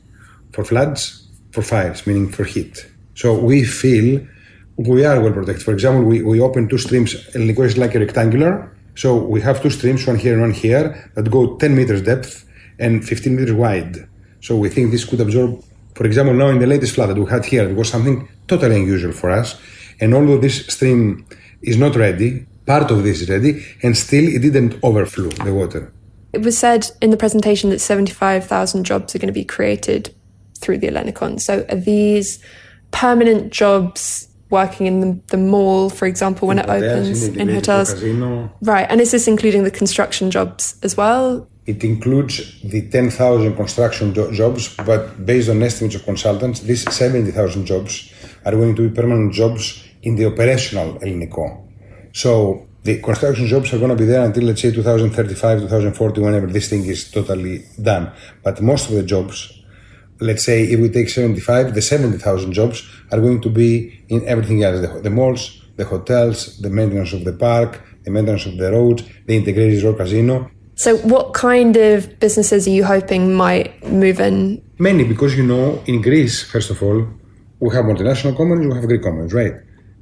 for 0.52 0.64
floods, 0.64 1.28
for 1.52 1.62
fires, 1.62 2.06
meaning 2.06 2.30
for 2.30 2.44
heat. 2.44 2.86
So 3.14 3.38
we 3.38 3.64
feel 3.64 4.26
we 4.76 5.04
are 5.04 5.20
well 5.20 5.32
protected. 5.32 5.64
For 5.64 5.72
example, 5.72 6.04
we, 6.04 6.22
we 6.22 6.40
open 6.40 6.68
two 6.68 6.78
streams. 6.78 7.14
El 7.34 7.42
is 7.42 7.78
like 7.78 7.94
a 7.94 8.00
rectangular. 8.00 8.72
So 8.94 9.16
we 9.16 9.40
have 9.42 9.62
two 9.62 9.70
streams, 9.70 10.06
one 10.06 10.16
here 10.16 10.32
and 10.32 10.42
one 10.42 10.52
here, 10.52 11.10
that 11.14 11.30
go 11.30 11.56
10 11.56 11.76
meters 11.76 12.02
depth 12.02 12.46
and 12.78 13.06
15 13.06 13.36
meters 13.36 13.52
wide. 13.52 14.08
So 14.40 14.56
we 14.56 14.68
think 14.68 14.90
this 14.90 15.04
could 15.04 15.20
absorb 15.20 15.62
for 15.96 16.04
example, 16.04 16.34
now 16.34 16.48
in 16.48 16.58
the 16.58 16.66
latest 16.66 16.94
flood 16.94 17.08
that 17.08 17.16
we 17.16 17.24
had 17.24 17.46
here, 17.46 17.66
it 17.66 17.74
was 17.74 17.88
something 17.88 18.28
totally 18.48 18.76
unusual 18.76 19.12
for 19.12 19.30
us. 19.30 19.58
And 19.98 20.12
although 20.12 20.36
this 20.36 20.66
stream 20.66 21.26
is 21.62 21.78
not 21.78 21.96
ready, 21.96 22.44
part 22.66 22.90
of 22.90 23.02
this 23.02 23.22
is 23.22 23.30
ready, 23.30 23.64
and 23.82 23.96
still 23.96 24.28
it 24.28 24.42
didn't 24.42 24.78
overflow 24.82 25.30
the 25.30 25.54
water. 25.54 25.90
It 26.34 26.42
was 26.42 26.58
said 26.58 26.90
in 27.00 27.08
the 27.08 27.16
presentation 27.16 27.70
that 27.70 27.78
75,000 27.78 28.84
jobs 28.84 29.14
are 29.14 29.18
going 29.18 29.28
to 29.28 29.32
be 29.32 29.44
created 29.44 30.14
through 30.58 30.78
the 30.78 30.88
Ellinikon. 30.88 31.40
So 31.40 31.64
are 31.70 31.76
these 31.76 32.44
permanent 32.90 33.50
jobs 33.50 34.25
working 34.50 34.86
in 34.86 35.00
the, 35.00 35.20
the 35.28 35.36
mall, 35.36 35.90
for 35.90 36.06
example, 36.06 36.48
when 36.48 36.58
In 36.58 36.64
it 36.64 36.70
hotels, 36.70 37.06
opens 37.08 37.24
in 37.24 37.40
in 37.40 37.54
hotels? 37.54 37.92
Casino. 37.94 38.52
Right. 38.62 38.86
And 38.88 39.00
is 39.00 39.10
this 39.10 39.26
including 39.26 39.64
the 39.64 39.70
construction 39.70 40.30
jobs 40.30 40.76
as 40.82 40.96
well? 40.96 41.48
It 41.66 41.82
includes 41.82 42.60
the 42.62 42.88
10,000 42.88 43.56
construction 43.56 44.14
jo- 44.14 44.30
jobs, 44.32 44.74
but 44.86 45.26
based 45.26 45.48
on 45.48 45.62
estimates 45.62 45.96
of 45.96 46.04
consultants, 46.04 46.60
these 46.60 46.82
70,000 46.94 47.66
jobs 47.66 48.12
are 48.44 48.52
going 48.52 48.76
to 48.76 48.88
be 48.88 48.94
permanent 48.94 49.32
jobs 49.34 49.82
in 50.02 50.14
the 50.14 50.26
operational 50.26 50.94
Elinico. 51.00 51.64
So 52.12 52.66
the 52.84 53.00
construction 53.02 53.48
jobs 53.48 53.74
are 53.74 53.78
going 53.78 53.90
to 53.90 53.96
be 53.96 54.04
there 54.04 54.24
until, 54.24 54.44
let's 54.44 54.62
say, 54.62 54.70
2035, 54.70 55.62
2040, 55.62 56.20
whenever 56.20 56.46
this 56.46 56.70
thing 56.70 56.84
is 56.86 57.10
totally 57.10 57.64
done. 57.82 58.12
But 58.44 58.62
most 58.62 58.88
of 58.88 58.94
the 58.94 59.02
jobs, 59.02 59.52
let's 60.20 60.44
say 60.44 60.64
if 60.64 60.80
we 60.80 60.88
take 60.88 61.08
75, 61.08 61.74
the 61.74 61.82
70,000 61.82 62.52
jobs 62.52 62.88
are 63.12 63.20
going 63.20 63.40
to 63.40 63.50
be 63.50 64.04
in 64.08 64.26
everything 64.26 64.62
else 64.62 64.80
the, 64.80 65.00
the 65.00 65.10
malls, 65.10 65.62
the 65.76 65.84
hotels, 65.84 66.58
the 66.58 66.70
maintenance 66.70 67.12
of 67.12 67.24
the 67.24 67.32
park, 67.32 67.82
the 68.04 68.10
maintenance 68.10 68.46
of 68.46 68.56
the 68.56 68.70
roads, 68.72 69.02
the 69.26 69.36
integrated 69.36 69.74
resort 69.74 69.98
casino. 69.98 70.50
So, 70.74 70.98
what 70.98 71.32
kind 71.32 71.76
of 71.76 72.18
businesses 72.20 72.66
are 72.66 72.70
you 72.70 72.84
hoping 72.84 73.32
might 73.34 73.82
move 73.86 74.20
in? 74.20 74.62
Many, 74.78 75.04
because 75.04 75.36
you 75.36 75.46
know, 75.46 75.82
in 75.86 76.02
Greece, 76.02 76.42
first 76.42 76.70
of 76.70 76.82
all, 76.82 77.06
we 77.60 77.74
have 77.74 77.86
multinational 77.86 78.36
companies, 78.36 78.66
we 78.66 78.74
have 78.74 78.84
Greek 78.86 79.02
companies, 79.02 79.32
right? 79.32 79.54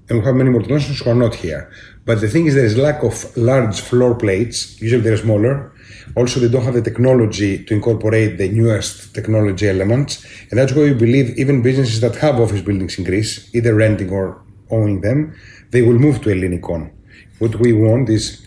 And 0.09 0.19
we 0.19 0.25
have 0.25 0.35
many 0.35 0.51
multinationals 0.51 1.03
who 1.03 1.11
are 1.11 1.15
not 1.15 1.35
here. 1.35 1.71
But 2.05 2.21
the 2.21 2.29
thing 2.29 2.47
is, 2.47 2.55
there 2.55 2.65
is 2.65 2.77
lack 2.77 3.03
of 3.03 3.37
large 3.37 3.81
floor 3.81 4.15
plates. 4.15 4.81
Usually 4.81 5.01
they're 5.01 5.17
smaller. 5.17 5.73
Also, 6.17 6.41
they 6.41 6.49
don't 6.49 6.65
have 6.65 6.75
the 6.75 6.83
technology 6.83 7.65
to 7.65 7.75
incorporate 7.75 8.39
the 8.39 8.49
newest 8.49 9.15
technology 9.15 9.69
elements. 9.69 10.25
And 10.51 10.59
that's 10.59 10.73
why 10.73 10.83
we 10.83 10.95
believe 10.95 11.37
even 11.39 11.63
businesses 11.63 12.01
that 12.01 12.17
have 12.17 12.41
office 12.41 12.63
buildings 12.63 12.99
in 12.99 13.05
Greece, 13.05 13.55
either 13.55 13.75
renting 13.75 14.11
or 14.11 14.43
owning 14.71 15.01
them, 15.01 15.35
they 15.71 15.83
will 15.83 15.99
move 15.99 16.21
to 16.23 16.31
Ellinikon. 16.31 16.91
What 17.39 17.57
we 17.57 17.73
want 17.73 18.09
is 18.09 18.47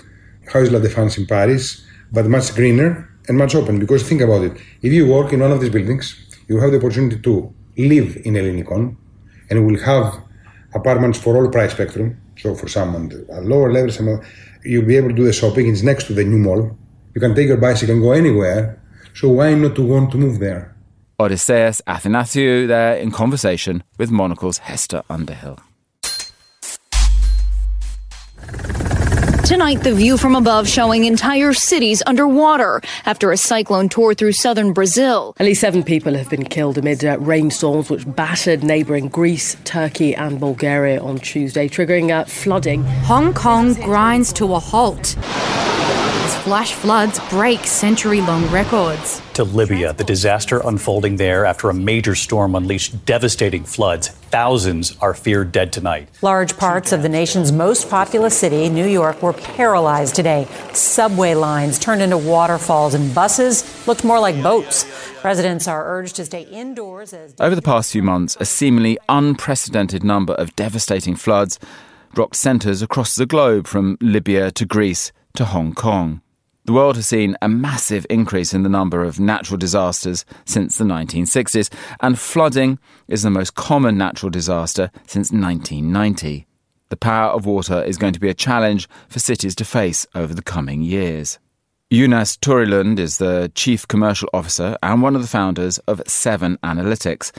House 0.53 0.69
La 0.71 0.79
Défense 0.79 1.17
in 1.17 1.25
Paris, 1.25 1.85
but 2.11 2.25
much 2.25 2.53
greener 2.55 3.09
and 3.27 3.37
much 3.37 3.53
open. 3.55 3.79
Because 3.79 4.07
think 4.07 4.21
about 4.21 4.43
it. 4.43 4.53
If 4.81 4.93
you 4.93 5.07
work 5.07 5.33
in 5.33 5.41
one 5.41 5.51
of 5.51 5.59
these 5.59 5.69
buildings, 5.69 6.15
you 6.47 6.59
have 6.59 6.71
the 6.71 6.77
opportunity 6.77 7.19
to 7.21 7.53
live 7.77 8.17
in 8.25 8.33
Ellinikon 8.33 8.95
and 9.49 9.65
we'll 9.65 9.83
have 9.83 10.21
apartments 10.73 11.19
for 11.19 11.35
all 11.35 11.49
price 11.49 11.71
spectrum. 11.71 12.19
So 12.37 12.55
for 12.55 12.67
someone 12.67 13.11
at 13.31 13.45
lower 13.45 13.71
level, 13.71 13.91
someone, 13.91 14.25
you'll 14.63 14.85
be 14.85 14.97
able 14.97 15.09
to 15.09 15.15
do 15.15 15.25
the 15.25 15.33
shopping. 15.33 15.67
It's 15.67 15.83
next 15.83 16.05
to 16.05 16.13
the 16.13 16.23
new 16.23 16.37
mall. 16.37 16.77
You 17.17 17.21
can 17.21 17.33
take 17.33 17.47
your 17.47 17.57
bicycle 17.57 17.95
and 17.95 18.03
go 18.03 18.11
anywhere. 18.11 18.79
So 19.15 19.29
why 19.29 19.55
not 19.55 19.75
to 19.77 19.81
want 19.81 20.11
to 20.11 20.19
move 20.19 20.37
there? 20.37 20.75
Odysseus 21.19 21.81
Athanasiou 21.87 22.67
there 22.67 22.95
in 22.95 23.09
conversation 23.09 23.83
with 23.97 24.11
Monocle's 24.11 24.59
Hester 24.59 25.01
Underhill. 25.09 25.57
Tonight, 29.45 29.81
the 29.81 29.95
view 29.95 30.17
from 30.17 30.35
above 30.35 30.69
showing 30.69 31.05
entire 31.05 31.53
cities 31.53 32.03
underwater 32.05 32.81
after 33.07 33.31
a 33.31 33.37
cyclone 33.37 33.89
tore 33.89 34.13
through 34.13 34.33
southern 34.33 34.71
Brazil. 34.71 35.33
At 35.39 35.47
least 35.47 35.61
seven 35.61 35.81
people 35.81 36.13
have 36.13 36.29
been 36.29 36.45
killed 36.45 36.77
amid 36.77 37.03
uh, 37.03 37.17
rainstorms 37.17 37.89
which 37.89 38.05
battered 38.15 38.63
neighbouring 38.63 39.07
Greece, 39.07 39.57
Turkey, 39.63 40.13
and 40.13 40.39
Bulgaria 40.39 41.01
on 41.01 41.17
Tuesday, 41.17 41.67
triggering 41.67 42.11
uh, 42.11 42.25
flooding. 42.25 42.83
Hong 42.83 43.33
Kong 43.33 43.73
grinds 43.73 44.31
to 44.33 44.53
a 44.53 44.59
halt 44.59 45.15
as 45.17 45.86
flash 46.47 46.71
floods 46.71 47.19
break 47.29 47.65
century 47.65 48.21
long 48.21 48.49
records. 48.49 49.21
To 49.33 49.43
Libya, 49.43 49.91
the 49.91 50.05
disaster 50.05 50.61
unfolding 50.63 51.17
there 51.17 51.45
after 51.45 51.69
a 51.69 51.73
major 51.73 52.15
storm 52.15 52.55
unleashed 52.55 53.05
devastating 53.05 53.65
floods. 53.65 54.07
Thousands 54.31 54.95
are 55.01 55.13
feared 55.13 55.51
dead 55.51 55.73
tonight. 55.73 56.07
Large 56.21 56.55
parts 56.55 56.93
of 56.93 57.01
the 57.01 57.09
nation's 57.09 57.51
most 57.51 57.89
populous 57.89 58.37
city, 58.37 58.69
New 58.69 58.87
York, 58.87 59.21
were 59.21 59.33
paralyzed 59.33 60.15
today. 60.15 60.47
Subway 60.71 61.33
lines 61.33 61.77
turned 61.79 62.01
into 62.01 62.17
waterfalls, 62.17 62.93
and 62.93 63.13
buses 63.13 63.85
looked 63.85 64.05
more 64.05 64.21
like 64.21 64.41
boats. 64.41 64.85
Residents 65.25 65.67
are 65.67 65.85
urged 65.85 66.15
to 66.15 66.23
stay 66.23 66.43
indoors 66.43 67.11
as. 67.11 67.35
Over 67.41 67.55
the 67.55 67.61
past 67.61 67.91
few 67.91 68.03
months, 68.03 68.37
a 68.39 68.45
seemingly 68.45 68.97
unprecedented 69.09 70.01
number 70.01 70.33
of 70.35 70.55
devastating 70.55 71.17
floods 71.17 71.59
rocked 72.15 72.37
centres 72.37 72.81
across 72.81 73.17
the 73.17 73.25
globe 73.25 73.67
from 73.67 73.97
Libya 73.99 74.49
to 74.51 74.65
Greece 74.65 75.11
to 75.35 75.43
Hong 75.43 75.73
Kong. 75.73 76.21
The 76.67 76.73
world 76.73 76.97
has 76.97 77.07
seen 77.07 77.37
a 77.41 77.47
massive 77.47 78.05
increase 78.09 78.53
in 78.53 78.63
the 78.63 78.69
number 78.69 79.01
of 79.01 79.21
natural 79.21 79.57
disasters 79.57 80.25
since 80.43 80.77
the 80.77 80.83
1960s, 80.83 81.73
and 82.01 82.19
flooding 82.19 82.77
is 83.07 83.23
the 83.23 83.29
most 83.29 83.55
common 83.55 83.97
natural 83.97 84.29
disaster 84.29 84.91
since 85.07 85.31
1990. 85.31 86.45
The 86.89 86.97
power 86.97 87.31
of 87.31 87.45
water 87.45 87.81
is 87.81 87.97
going 87.97 88.11
to 88.11 88.19
be 88.19 88.27
a 88.27 88.33
challenge 88.33 88.89
for 89.07 89.19
cities 89.19 89.55
to 89.55 89.63
face 89.63 90.05
over 90.13 90.33
the 90.33 90.41
coming 90.41 90.81
years. 90.81 91.39
Jonas 91.89 92.35
Torilund 92.35 92.99
is 92.99 93.17
the 93.17 93.49
Chief 93.55 93.87
Commercial 93.87 94.27
Officer 94.33 94.75
and 94.83 95.01
one 95.01 95.15
of 95.15 95.21
the 95.21 95.27
founders 95.29 95.77
of 95.87 96.01
Seven 96.05 96.57
Analytics. 96.63 97.31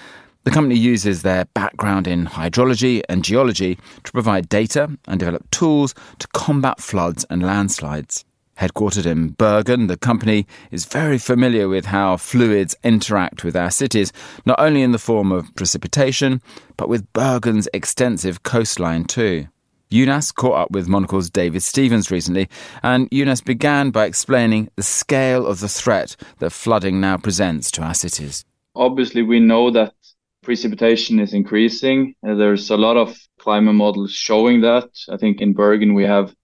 The 0.45 0.51
company 0.51 0.77
uses 0.77 1.21
their 1.21 1.45
background 1.53 2.07
in 2.07 2.25
hydrology 2.25 3.03
and 3.11 3.23
geology 3.23 3.79
to 4.05 4.13
provide 4.13 4.49
data 4.49 4.89
and 5.07 5.21
develop 5.21 5.51
tools 5.51 5.95
to 6.19 6.29
combat 6.29 6.81
floods 6.81 7.27
and 7.29 7.43
landslides. 7.43 8.25
Headquartered 8.59 9.07
in 9.07 9.31
Bergen, 9.31 9.87
the 9.87 9.97
company 9.97 10.45
is 10.73 10.85
very 10.85 11.17
familiar 11.17 11.69
with 11.69 11.87
how 11.87 12.17
fluids 12.17 12.75
interact 12.83 13.45
with 13.45 13.55
our 13.55 13.71
cities, 13.71 14.13
not 14.45 14.59
only 14.59 14.83
in 14.83 14.91
the 14.91 14.99
form 14.99 15.31
of 15.31 15.55
precipitation, 15.55 16.43
but 16.77 16.89
with 16.89 17.13
Bergen's 17.13 17.69
extensive 17.73 18.43
coastline 18.43 19.05
too. 19.05 19.47
Jonas 19.93 20.33
caught 20.33 20.59
up 20.59 20.71
with 20.73 20.89
Monocle's 20.89 21.31
David 21.31 21.63
Stevens 21.63 22.11
recently, 22.11 22.49
and 22.83 23.09
Jonas 23.13 23.41
began 23.41 23.91
by 23.91 24.07
explaining 24.07 24.71
the 24.75 24.83
scale 24.83 25.47
of 25.47 25.61
the 25.61 25.69
threat 25.69 26.17
that 26.41 26.51
flooding 26.51 27.01
now 27.01 27.17
presents 27.17 27.71
to 27.71 27.83
our 27.83 27.95
cities. 27.95 28.45
Obviously, 28.75 29.23
we 29.23 29.39
know 29.39 29.71
that 29.71 29.95
precipitation 30.43 31.21
is 31.21 31.33
increasing. 31.33 32.17
Uh, 32.27 32.35
There's 32.35 32.71
a 32.71 32.77
lot 32.77 32.97
of 32.97 33.17
climate 33.39 33.77
models 33.77 34.11
showing 34.11 34.63
that. 34.63 34.89
I 35.09 35.17
think 35.17 35.41
in 35.41 35.53
Bergen 35.55 35.95
we 35.95 36.05
have 36.05 36.35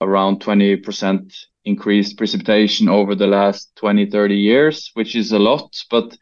around 0.00 0.40
20% 0.40 1.46
increased 1.68 2.16
precipitation 2.16 2.88
over 2.88 3.14
the 3.14 3.26
last 3.26 3.70
20, 3.76 4.10
30 4.10 4.34
years, 4.36 4.90
which 4.94 5.14
is 5.14 5.32
a 5.32 5.38
lot. 5.38 5.76
But 5.90 6.16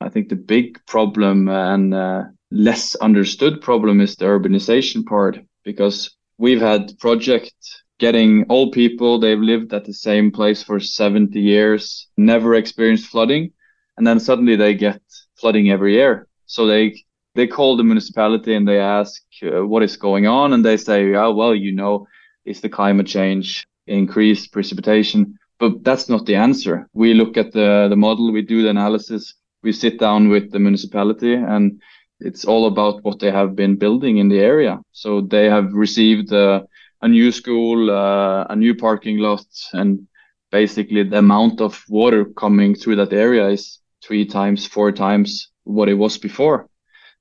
I 0.00 0.08
think 0.08 0.28
the 0.28 0.36
big 0.36 0.78
problem 0.86 1.48
and 1.48 1.94
uh, 1.94 2.24
less 2.50 2.94
understood 2.96 3.60
problem 3.60 4.00
is 4.00 4.16
the 4.16 4.26
urbanization 4.26 5.06
part 5.06 5.38
because 5.64 6.16
we've 6.38 6.60
had 6.60 6.98
projects 6.98 7.82
getting 7.98 8.46
old 8.48 8.72
people, 8.72 9.18
they've 9.18 9.38
lived 9.38 9.72
at 9.72 9.84
the 9.84 9.92
same 9.92 10.32
place 10.32 10.62
for 10.62 10.80
70 10.80 11.38
years, 11.38 12.08
never 12.16 12.54
experienced 12.54 13.06
flooding, 13.06 13.52
and 13.96 14.06
then 14.06 14.18
suddenly 14.18 14.56
they 14.56 14.74
get 14.74 15.00
flooding 15.36 15.70
every 15.70 15.94
year. 15.94 16.26
So 16.46 16.66
they 16.66 16.94
they 17.36 17.46
call 17.46 17.76
the 17.76 17.84
municipality 17.84 18.54
and 18.56 18.66
they 18.66 18.80
ask 18.80 19.22
uh, 19.44 19.64
what 19.64 19.84
is 19.84 19.96
going 19.96 20.26
on, 20.26 20.52
and 20.52 20.64
they 20.64 20.76
say, 20.76 21.14
"Oh 21.14 21.32
well, 21.32 21.54
you 21.54 21.72
know, 21.72 22.06
it's 22.44 22.60
the 22.60 22.68
climate 22.68 23.06
change, 23.06 23.66
increased 23.90 24.52
precipitation." 24.52 25.38
But 25.58 25.84
that's 25.84 26.08
not 26.08 26.24
the 26.24 26.36
answer. 26.36 26.88
We 26.94 27.14
look 27.14 27.36
at 27.36 27.52
the 27.52 27.86
the 27.88 27.96
model, 27.96 28.32
we 28.32 28.42
do 28.42 28.62
the 28.62 28.70
analysis, 28.70 29.34
we 29.62 29.72
sit 29.72 29.98
down 29.98 30.28
with 30.28 30.50
the 30.50 30.58
municipality, 30.58 31.34
and 31.34 31.80
it's 32.20 32.44
all 32.44 32.66
about 32.66 33.02
what 33.04 33.18
they 33.18 33.30
have 33.30 33.54
been 33.54 33.76
building 33.76 34.18
in 34.18 34.28
the 34.28 34.40
area. 34.40 34.80
So 34.92 35.20
they 35.20 35.46
have 35.46 35.72
received 35.72 36.32
uh, 36.32 36.62
a 37.02 37.08
new 37.08 37.32
school, 37.32 37.90
uh, 37.90 38.44
a 38.48 38.56
new 38.56 38.74
parking 38.74 39.18
lot, 39.18 39.44
and 39.72 40.06
basically 40.50 41.02
the 41.02 41.18
amount 41.18 41.60
of 41.60 41.82
water 41.88 42.24
coming 42.24 42.74
through 42.74 42.96
that 42.96 43.12
area 43.12 43.48
is 43.48 43.80
three 44.02 44.24
times, 44.24 44.66
four 44.66 44.92
times 44.92 45.50
what 45.64 45.88
it 45.88 45.94
was 45.94 46.18
before. 46.18 46.68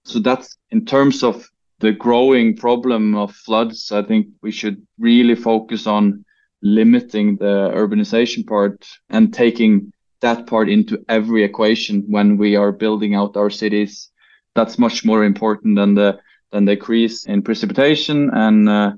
So 0.04 0.20
that's 0.20 0.58
in 0.72 0.86
terms 0.86 1.24
of 1.24 1.48
the 1.80 1.92
growing 1.92 2.58
problem 2.58 3.16
of 3.16 3.34
floods. 3.34 3.92
I 3.92 4.02
think 4.04 4.28
we 4.42 4.52
should 4.52 4.86
really 4.98 5.36
focus 5.36 5.88
on 5.88 6.26
limiting 6.62 7.38
the 7.38 7.72
urbanization 7.76 8.46
part 8.46 8.88
and 9.10 9.34
taking 9.34 9.94
that 10.22 10.48
part 10.48 10.70
into 10.70 11.04
every 11.08 11.44
equation 11.44 12.04
when 12.10 12.38
we 12.38 12.56
are 12.56 12.72
building 12.72 13.16
out 13.16 13.38
our 13.38 13.50
cities. 13.50 14.10
That's 14.56 14.78
much 14.78 15.06
more 15.06 15.24
important 15.24 15.76
than 15.76 15.96
the 15.96 16.20
than 16.52 16.66
the 16.66 16.74
increase 16.74 17.26
in 17.26 17.44
precipitation 17.44 18.32
and 18.34 18.68
uh, 18.68 18.92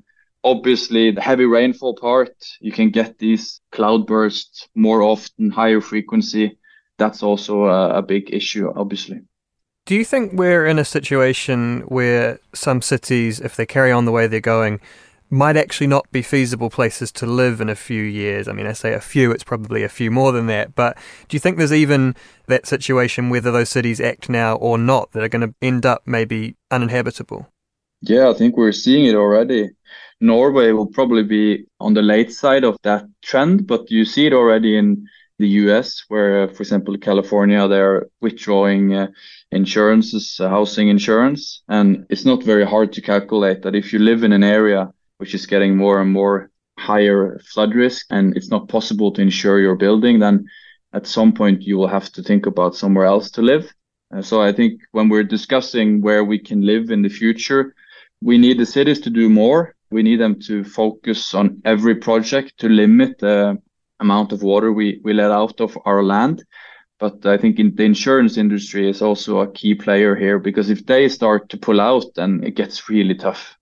obviously 0.44 1.12
the 1.12 1.22
heavy 1.22 1.46
rainfall 1.46 1.96
part. 1.96 2.34
You 2.60 2.72
can 2.72 2.90
get 2.90 3.18
these 3.20 3.62
cloud 3.72 4.08
bursts 4.08 4.70
more 4.76 5.02
often, 5.02 5.52
higher 5.52 5.82
frequency. 5.82 6.58
That's 6.98 7.24
also 7.24 7.66
a, 7.66 7.98
a 7.98 8.02
big 8.02 8.34
issue, 8.34 8.72
obviously. 8.76 9.22
Do 9.86 9.96
you 9.96 10.06
think 10.06 10.34
we're 10.34 10.66
in 10.66 10.78
a 10.78 10.86
situation 10.86 11.82
where 11.82 12.40
some 12.54 12.82
cities, 12.82 13.40
if 13.40 13.56
they 13.56 13.66
carry 13.66 13.92
on 13.92 14.06
the 14.06 14.12
way 14.12 14.28
they're 14.28 14.40
going, 14.40 14.80
might 15.32 15.56
actually 15.56 15.88
not 15.88 16.12
be 16.12 16.22
feasible 16.22 16.70
places 16.70 17.12
to 17.14 17.26
live 17.26 17.62
in 17.62 17.70
a 17.70 17.76
few 17.76 18.04
years. 18.04 18.50
I 18.50 18.52
mean, 18.52 18.68
I 18.68 18.74
say 18.74 18.94
a 18.94 19.00
few, 19.00 19.32
it's 19.32 19.46
probably 19.46 19.82
a 19.82 19.90
few 19.90 20.12
more 20.12 20.34
than 20.34 20.48
that. 20.48 20.76
But 20.76 20.98
do 21.30 21.36
you 21.36 21.40
think 21.40 21.58
there's 21.58 21.74
even 21.74 22.16
that 22.48 22.68
situation, 22.68 23.30
whether 23.30 23.50
those 23.50 23.70
cities 23.70 24.02
act 24.02 24.30
now 24.30 24.58
or 24.58 24.78
not, 24.78 25.14
that 25.14 25.24
are 25.24 25.30
going 25.30 25.48
to 25.48 25.56
end 25.62 25.86
up 25.86 26.04
maybe 26.06 26.58
uninhabitable? 26.70 27.48
Yeah, 28.02 28.30
I 28.30 28.34
think 28.34 28.58
we're 28.58 28.74
seeing 28.74 29.06
it 29.06 29.16
already. 29.16 29.70
Norway 30.20 30.72
will 30.72 30.88
probably 30.88 31.24
be 31.24 31.66
on 31.80 31.94
the 31.94 32.02
late 32.02 32.34
side 32.34 32.66
of 32.66 32.78
that 32.84 33.06
trend, 33.22 33.68
but 33.68 33.90
you 33.90 34.04
see 34.04 34.28
it 34.28 34.34
already 34.34 34.78
in 34.78 35.08
the 35.40 35.48
US, 35.48 36.04
where, 36.10 36.50
for 36.50 36.62
example, 36.62 36.98
California, 36.98 37.68
they're 37.68 38.08
withdrawing 38.20 38.94
uh, 38.94 39.08
insurances, 39.52 40.40
uh, 40.40 40.50
housing 40.50 40.90
insurance. 40.90 41.64
And 41.70 42.06
it's 42.10 42.26
not 42.26 42.44
very 42.44 42.66
hard 42.66 42.92
to 42.94 43.02
calculate 43.02 43.62
that 43.62 43.76
if 43.76 43.94
you 43.94 44.00
live 44.00 44.24
in 44.24 44.34
an 44.34 44.44
area 44.44 44.92
which 45.22 45.36
is 45.36 45.46
getting 45.46 45.78
more 45.78 46.02
and 46.02 46.12
more 46.12 46.50
higher 46.80 47.40
flood 47.54 47.76
risk 47.76 48.08
and 48.10 48.36
it's 48.36 48.50
not 48.50 48.68
possible 48.68 49.12
to 49.12 49.22
insure 49.22 49.60
your 49.60 49.76
building, 49.76 50.18
then 50.18 50.44
at 50.94 51.06
some 51.06 51.32
point 51.32 51.62
you 51.62 51.78
will 51.78 51.88
have 51.88 52.12
to 52.12 52.24
think 52.24 52.48
about 52.48 52.76
somewhere 52.76 53.06
else 53.06 53.30
to 53.30 53.44
live. 53.44 53.72
Uh, 54.12 54.24
so 54.24 54.42
I 54.42 54.52
think 54.52 54.82
when 54.94 55.10
we're 55.10 55.36
discussing 55.38 56.02
where 56.02 56.24
we 56.26 56.40
can 56.40 56.62
live 56.62 56.90
in 56.90 57.04
the 57.04 57.16
future, 57.22 57.76
we 58.24 58.40
need 58.40 58.58
the 58.58 58.66
cities 58.66 59.00
to 59.02 59.12
do 59.12 59.30
more. 59.30 59.76
We 59.92 60.02
need 60.02 60.20
them 60.20 60.40
to 60.48 60.64
focus 60.64 61.36
on 61.36 61.62
every 61.66 61.96
project 61.96 62.58
to 62.58 62.68
limit 62.68 63.20
the 63.20 63.62
amount 64.00 64.32
of 64.32 64.42
water 64.42 64.74
we, 64.74 65.02
we 65.04 65.14
let 65.14 65.30
out 65.30 65.62
of 65.62 65.78
our 65.86 66.02
land. 66.04 66.44
But 67.00 67.28
I 67.28 67.38
think 67.38 67.60
in 67.60 67.76
the 67.76 67.84
insurance 67.84 68.38
industry 68.38 68.90
is 68.90 69.04
also 69.04 69.42
a 69.42 69.52
key 69.52 69.76
player 69.76 70.16
here 70.16 70.40
because 70.40 70.72
if 70.72 70.84
they 70.88 71.10
start 71.10 71.50
to 71.50 71.58
pull 71.58 71.80
out, 71.80 72.06
then 72.16 72.44
it 72.44 72.56
gets 72.56 72.90
really 72.90 73.16
tough. 73.16 73.56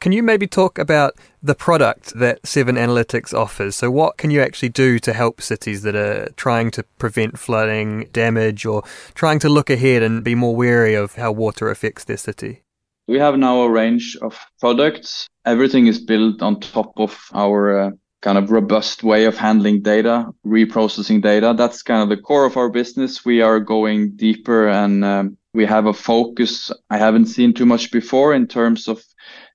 Can 0.00 0.12
you 0.12 0.22
maybe 0.22 0.46
talk 0.46 0.78
about 0.78 1.18
the 1.42 1.54
product 1.54 2.14
that 2.18 2.46
Seven 2.46 2.76
Analytics 2.76 3.34
offers? 3.34 3.76
So, 3.76 3.90
what 3.90 4.16
can 4.16 4.30
you 4.30 4.40
actually 4.40 4.70
do 4.70 4.98
to 4.98 5.12
help 5.12 5.42
cities 5.42 5.82
that 5.82 5.94
are 5.94 6.30
trying 6.36 6.70
to 6.70 6.84
prevent 6.98 7.38
flooding, 7.38 8.08
damage, 8.10 8.64
or 8.64 8.82
trying 9.14 9.38
to 9.40 9.50
look 9.50 9.68
ahead 9.68 10.02
and 10.02 10.24
be 10.24 10.34
more 10.34 10.56
wary 10.56 10.94
of 10.94 11.16
how 11.16 11.32
water 11.32 11.68
affects 11.68 12.04
their 12.04 12.16
city? 12.16 12.62
We 13.08 13.18
have 13.18 13.36
now 13.36 13.60
a 13.60 13.68
range 13.68 14.16
of 14.22 14.38
products. 14.58 15.28
Everything 15.44 15.86
is 15.86 15.98
built 15.98 16.40
on 16.40 16.60
top 16.60 16.92
of 16.96 17.18
our 17.34 17.78
uh, 17.78 17.90
kind 18.22 18.38
of 18.38 18.50
robust 18.50 19.02
way 19.02 19.26
of 19.26 19.36
handling 19.36 19.82
data, 19.82 20.28
reprocessing 20.46 21.20
data. 21.20 21.52
That's 21.54 21.82
kind 21.82 22.02
of 22.02 22.08
the 22.08 22.22
core 22.22 22.46
of 22.46 22.56
our 22.56 22.70
business. 22.70 23.26
We 23.26 23.42
are 23.42 23.60
going 23.60 24.16
deeper 24.16 24.66
and 24.66 25.04
um, 25.04 25.36
we 25.52 25.66
have 25.66 25.84
a 25.84 25.92
focus 25.92 26.70
I 26.88 26.96
haven't 26.96 27.26
seen 27.26 27.52
too 27.52 27.66
much 27.66 27.90
before 27.90 28.32
in 28.32 28.46
terms 28.46 28.88
of 28.88 29.02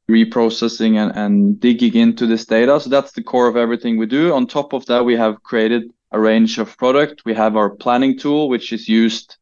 reprocessing 0.10 0.98
and, 0.98 1.16
and 1.16 1.60
digging 1.60 1.96
into 1.96 2.28
this 2.28 2.46
data. 2.46 2.80
So 2.80 2.90
that's 2.90 3.14
the 3.14 3.24
core 3.24 3.48
of 3.48 3.58
everything 3.58 3.98
we 3.98 4.06
do. 4.06 4.34
On 4.34 4.46
top 4.46 4.74
of 4.74 4.86
that, 4.86 5.04
we 5.04 5.16
have 5.16 5.42
created 5.44 5.92
a 6.12 6.20
range 6.20 6.60
of 6.60 6.78
product. 6.78 7.24
We 7.26 7.34
have 7.34 7.58
our 7.58 7.72
planning 7.72 8.18
tool, 8.18 8.48
which 8.48 8.72
is 8.72 8.88
used 8.88 9.38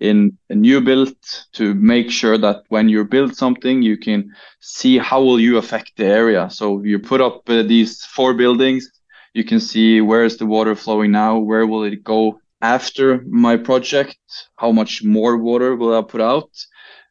in 0.00 0.36
a 0.50 0.54
new 0.54 0.80
build 0.80 1.14
to 1.52 1.74
make 1.74 2.10
sure 2.10 2.38
that 2.38 2.62
when 2.68 2.88
you 2.88 3.04
build 3.04 3.36
something, 3.36 3.82
you 3.82 3.96
can 3.96 4.30
see 4.60 4.98
how 4.98 5.22
will 5.22 5.40
you 5.40 5.56
affect 5.58 5.92
the 5.96 6.06
area. 6.06 6.50
So 6.50 6.82
you 6.82 6.98
put 6.98 7.20
up 7.20 7.48
uh, 7.48 7.62
these 7.62 8.04
four 8.04 8.34
buildings, 8.34 8.90
you 9.34 9.44
can 9.44 9.60
see 9.60 10.00
where 10.00 10.24
is 10.24 10.36
the 10.36 10.46
water 10.46 10.74
flowing 10.74 11.12
now, 11.12 11.38
where 11.38 11.66
will 11.66 11.84
it 11.84 12.04
go 12.04 12.40
after 12.60 13.22
my 13.28 13.56
project, 13.56 14.18
how 14.56 14.72
much 14.72 15.04
more 15.04 15.36
water 15.36 15.76
will 15.76 15.96
I 15.96 16.02
put 16.02 16.20
out. 16.20 16.50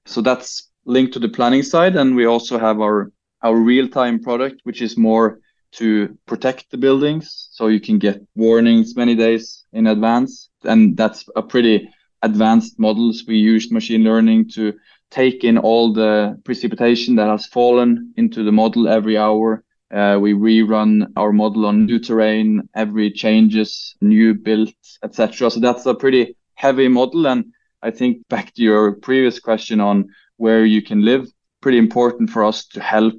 So 0.05 0.21
that's 0.21 0.66
linked 0.87 1.13
to 1.13 1.19
the 1.19 1.29
planning 1.29 1.63
side, 1.63 1.95
and 1.95 2.15
we 2.15 2.25
also 2.25 2.57
have 2.57 2.79
our 2.79 3.11
real-time 3.43 4.19
product, 4.19 4.61
which 4.63 4.81
is 4.81 4.97
more 4.97 5.39
to 5.73 6.17
protect 6.25 6.71
the 6.71 6.77
buildings, 6.77 7.49
so 7.51 7.67
you 7.67 7.79
can 7.79 7.99
get 7.99 8.25
warnings 8.35 8.95
many 8.95 9.15
days 9.15 9.65
in 9.73 9.87
advance, 9.87 10.49
and 10.63 10.97
that's 10.97 11.25
a 11.35 11.41
pretty 11.41 11.89
advanced 12.23 12.79
models. 12.79 13.25
We 13.27 13.37
used 13.37 13.71
machine 13.71 14.03
learning 14.03 14.49
to 14.51 14.73
take 15.11 15.43
in 15.43 15.57
all 15.57 15.93
the 15.93 16.39
precipitation 16.43 17.15
that 17.17 17.29
has 17.29 17.45
fallen 17.45 18.13
into 18.17 18.43
the 18.43 18.51
model 18.51 18.87
every 18.87 19.17
hour. 19.17 19.63
Uh, 19.93 20.17
we 20.19 20.33
rerun 20.33 21.07
our 21.15 21.31
model 21.31 21.65
on 21.65 21.85
new 21.85 21.99
terrain, 21.99 22.67
every 22.73 23.11
changes, 23.11 23.95
new 24.01 24.33
built, 24.33 24.73
etc. 25.03 25.49
So 25.51 25.59
that's 25.59 25.85
a 25.85 25.93
pretty 25.93 26.35
heavy 26.55 26.87
model. 26.87 27.27
And 27.27 27.53
I 27.81 27.91
think 27.91 28.27
back 28.27 28.53
to 28.55 28.61
your 28.61 28.93
previous 28.93 29.39
question 29.39 29.79
on 29.79 30.09
where 30.37 30.65
you 30.65 30.81
can 30.81 31.03
live. 31.03 31.27
Pretty 31.61 31.77
important 31.77 32.29
for 32.29 32.43
us 32.43 32.65
to 32.67 32.81
help 32.81 33.15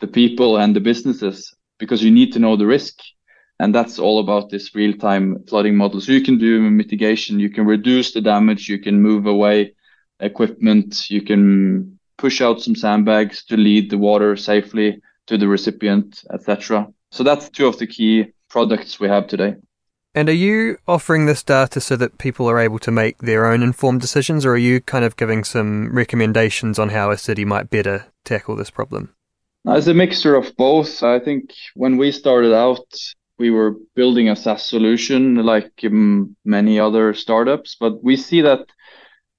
the 0.00 0.06
people 0.06 0.56
and 0.56 0.74
the 0.74 0.80
businesses 0.80 1.54
because 1.78 2.02
you 2.02 2.10
need 2.10 2.32
to 2.32 2.38
know 2.38 2.56
the 2.56 2.66
risk. 2.66 2.98
And 3.58 3.74
that's 3.74 3.98
all 3.98 4.18
about 4.18 4.50
this 4.50 4.74
real 4.74 4.94
time 4.94 5.44
flooding 5.48 5.76
model. 5.76 6.00
So 6.00 6.12
you 6.12 6.22
can 6.22 6.38
do 6.38 6.60
mitigation, 6.70 7.38
you 7.38 7.50
can 7.50 7.66
reduce 7.66 8.12
the 8.12 8.20
damage, 8.20 8.68
you 8.68 8.78
can 8.78 9.00
move 9.00 9.26
away 9.26 9.74
equipment, 10.20 11.10
you 11.10 11.22
can 11.22 11.98
push 12.18 12.40
out 12.40 12.60
some 12.60 12.74
sandbags 12.74 13.44
to 13.44 13.56
lead 13.56 13.90
the 13.90 13.98
water 13.98 14.36
safely 14.36 15.00
to 15.26 15.38
the 15.38 15.48
recipient, 15.48 16.24
etc. 16.32 16.88
So 17.10 17.22
that's 17.22 17.50
two 17.50 17.66
of 17.66 17.78
the 17.78 17.86
key 17.86 18.32
products 18.48 18.98
we 18.98 19.08
have 19.08 19.26
today. 19.26 19.56
And 20.14 20.28
are 20.28 20.32
you 20.32 20.76
offering 20.86 21.24
this 21.24 21.42
data 21.42 21.80
so 21.80 21.96
that 21.96 22.18
people 22.18 22.48
are 22.48 22.58
able 22.58 22.78
to 22.80 22.90
make 22.90 23.18
their 23.18 23.46
own 23.46 23.62
informed 23.62 24.02
decisions, 24.02 24.44
or 24.44 24.52
are 24.52 24.58
you 24.58 24.80
kind 24.80 25.04
of 25.04 25.16
giving 25.16 25.42
some 25.42 25.90
recommendations 25.94 26.78
on 26.78 26.90
how 26.90 27.10
a 27.10 27.16
city 27.16 27.46
might 27.46 27.70
better 27.70 28.06
tackle 28.24 28.54
this 28.54 28.70
problem? 28.70 29.14
It's 29.64 29.86
a 29.86 29.94
mixture 29.94 30.34
of 30.34 30.54
both. 30.56 31.02
I 31.02 31.18
think 31.18 31.52
when 31.74 31.96
we 31.96 32.12
started 32.12 32.52
out, 32.52 32.84
we 33.38 33.50
were 33.50 33.76
building 33.94 34.28
a 34.28 34.36
SaaS 34.36 34.68
solution 34.68 35.36
like 35.36 35.72
um, 35.84 36.36
many 36.44 36.78
other 36.78 37.14
startups, 37.14 37.76
but 37.80 38.04
we 38.04 38.16
see 38.16 38.42
that 38.42 38.66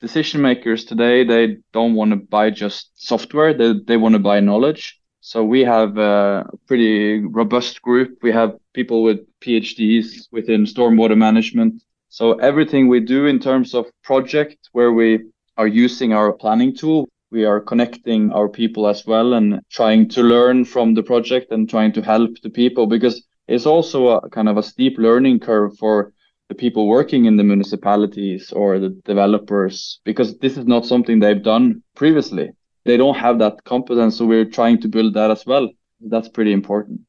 decision 0.02 0.42
makers 0.42 0.84
today 0.84 1.24
they 1.24 1.58
don't 1.72 1.94
want 1.94 2.12
to 2.12 2.18
buy 2.18 2.50
just 2.50 2.92
software; 2.96 3.54
they 3.54 3.74
they 3.88 3.98
want 3.98 4.14
to 4.14 4.20
buy 4.20 4.40
knowledge. 4.40 5.00
So 5.26 5.42
we 5.42 5.62
have 5.62 5.98
a 5.98 6.46
pretty 6.68 7.20
robust 7.20 7.82
group. 7.82 8.18
We 8.22 8.34
have 8.34 8.58
people 8.74 9.04
with 9.04 9.20
PhDs 9.40 10.28
within 10.34 10.66
stormwater 10.66 11.18
management. 11.18 11.82
So 12.10 12.34
everything 12.40 12.90
we 12.90 13.00
do 13.00 13.28
in 13.28 13.40
terms 13.40 13.74
of 13.74 13.86
project 14.04 14.58
where 14.74 14.92
we 14.92 15.20
are 15.56 15.66
using 15.66 16.12
our 16.12 16.34
planning 16.34 16.76
tool, 16.76 17.08
we 17.32 17.46
are 17.46 17.62
connecting 17.62 18.34
our 18.34 18.50
people 18.50 18.86
as 18.86 19.08
well 19.08 19.34
and 19.34 19.62
trying 19.72 20.10
to 20.10 20.22
learn 20.22 20.66
from 20.66 20.94
the 20.94 21.04
project 21.04 21.54
and 21.54 21.70
trying 21.70 21.94
to 21.94 22.02
help 22.02 22.32
the 22.42 22.50
people 22.50 22.86
because 22.86 23.24
it's 23.48 23.66
also 23.66 24.10
a 24.10 24.30
kind 24.30 24.50
of 24.50 24.58
a 24.58 24.64
steep 24.64 24.98
learning 24.98 25.40
curve 25.40 25.78
for 25.78 26.12
the 26.50 26.56
people 26.56 26.86
working 26.86 27.24
in 27.24 27.38
the 27.38 27.46
municipalities 27.46 28.52
or 28.52 28.78
the 28.78 28.90
developers 29.06 30.02
because 30.04 30.38
this 30.40 30.58
is 30.58 30.66
not 30.66 30.86
something 30.86 31.20
they've 31.20 31.44
done 31.44 31.82
previously 31.96 32.52
they 32.86 32.98
don't 32.98 33.18
have 33.18 33.40
that 33.40 33.64
competence. 33.64 34.18
So 34.18 34.26
we're 34.26 34.46
trying 34.46 34.82
to 34.82 34.88
build 34.88 35.14
that 35.14 35.32
as 35.32 35.46
well. 35.46 35.70
That's 36.02 36.30
pretty 36.30 36.52
important. 36.52 37.02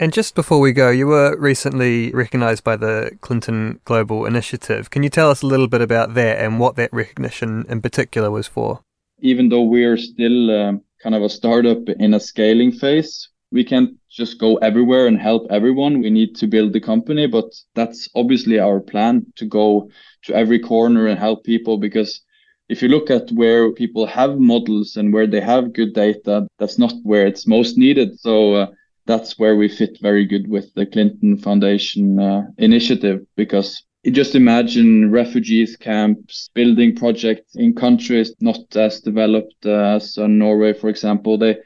And 0.00 0.12
just 0.12 0.34
before 0.34 0.58
we 0.58 0.72
go, 0.72 0.90
you 0.90 1.06
were 1.06 1.36
recently 1.38 2.10
recognized 2.10 2.64
by 2.64 2.76
the 2.76 3.12
Clinton 3.20 3.80
Global 3.84 4.26
Initiative. 4.26 4.90
Can 4.90 5.04
you 5.04 5.08
tell 5.08 5.30
us 5.30 5.42
a 5.42 5.46
little 5.46 5.68
bit 5.68 5.80
about 5.80 6.14
that 6.14 6.38
and 6.38 6.58
what 6.58 6.74
that 6.76 6.92
recognition 6.92 7.64
in 7.68 7.80
particular 7.80 8.30
was 8.30 8.48
for? 8.48 8.80
Even 9.20 9.48
though 9.48 9.62
we're 9.62 9.96
still 9.96 10.50
um, 10.50 10.82
kind 11.00 11.14
of 11.14 11.22
a 11.22 11.28
startup 11.28 11.88
in 11.88 12.14
a 12.14 12.20
scaling 12.20 12.72
phase, 12.72 13.28
we 13.52 13.62
can't 13.62 13.90
just 14.10 14.40
go 14.40 14.56
everywhere 14.56 15.06
and 15.06 15.18
help 15.18 15.46
everyone. 15.50 16.00
We 16.00 16.10
need 16.10 16.34
to 16.36 16.46
build 16.48 16.72
the 16.72 16.80
company, 16.80 17.28
but 17.28 17.44
that's 17.74 18.08
obviously 18.16 18.58
our 18.58 18.80
plan 18.80 19.26
to 19.36 19.46
go 19.46 19.88
to 20.24 20.34
every 20.34 20.58
corner 20.58 21.06
and 21.06 21.18
help 21.18 21.44
people 21.44 21.78
because 21.78 22.22
if 22.68 22.82
you 22.82 22.88
look 22.88 23.10
at 23.10 23.30
where 23.32 23.72
people 23.72 24.06
have 24.06 24.38
models 24.38 24.96
and 24.96 25.12
where 25.12 25.26
they 25.26 25.40
have 25.40 25.72
good 25.72 25.92
data, 25.94 26.46
that's 26.58 26.78
not 26.78 26.94
where 27.02 27.26
it's 27.26 27.46
most 27.46 27.76
needed. 27.76 28.18
So 28.20 28.54
uh, 28.54 28.66
that's 29.06 29.38
where 29.38 29.56
we 29.56 29.68
fit 29.68 29.98
very 30.00 30.24
good 30.24 30.48
with 30.48 30.72
the 30.74 30.86
Clinton 30.86 31.36
Foundation 31.36 32.18
uh, 32.18 32.46
initiative 32.58 33.26
because 33.36 33.82
just 34.10 34.34
imagine 34.34 35.10
refugees 35.10 35.76
camps, 35.76 36.50
building 36.54 36.96
projects 36.96 37.54
in 37.54 37.74
countries 37.74 38.34
not 38.40 38.76
as 38.76 39.00
developed 39.00 39.64
as 39.66 40.18
uh, 40.18 40.26
Norway, 40.26 40.72
for 40.72 40.88
example. 40.88 41.38
They 41.38 41.56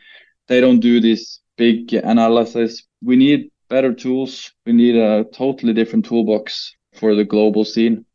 they 0.48 0.60
don't 0.60 0.80
do 0.80 1.00
this 1.00 1.40
big 1.56 1.92
analysis. 1.92 2.84
We 3.02 3.16
need 3.16 3.50
better 3.68 3.92
tools. 3.92 4.52
We 4.64 4.72
need 4.72 4.96
a 4.96 5.24
totally 5.32 5.72
different 5.72 6.04
toolbox 6.04 6.74
for 6.94 7.14
the 7.14 7.24
global 7.24 7.64
scene. 7.64 8.05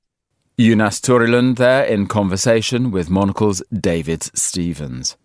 Jonas 0.62 1.02
Turilund 1.02 1.58
there 1.58 1.84
in 1.84 2.06
conversation 2.06 2.92
with 2.92 3.10
Monocle's 3.10 3.64
David 3.74 4.22
Stevens. 4.38 5.18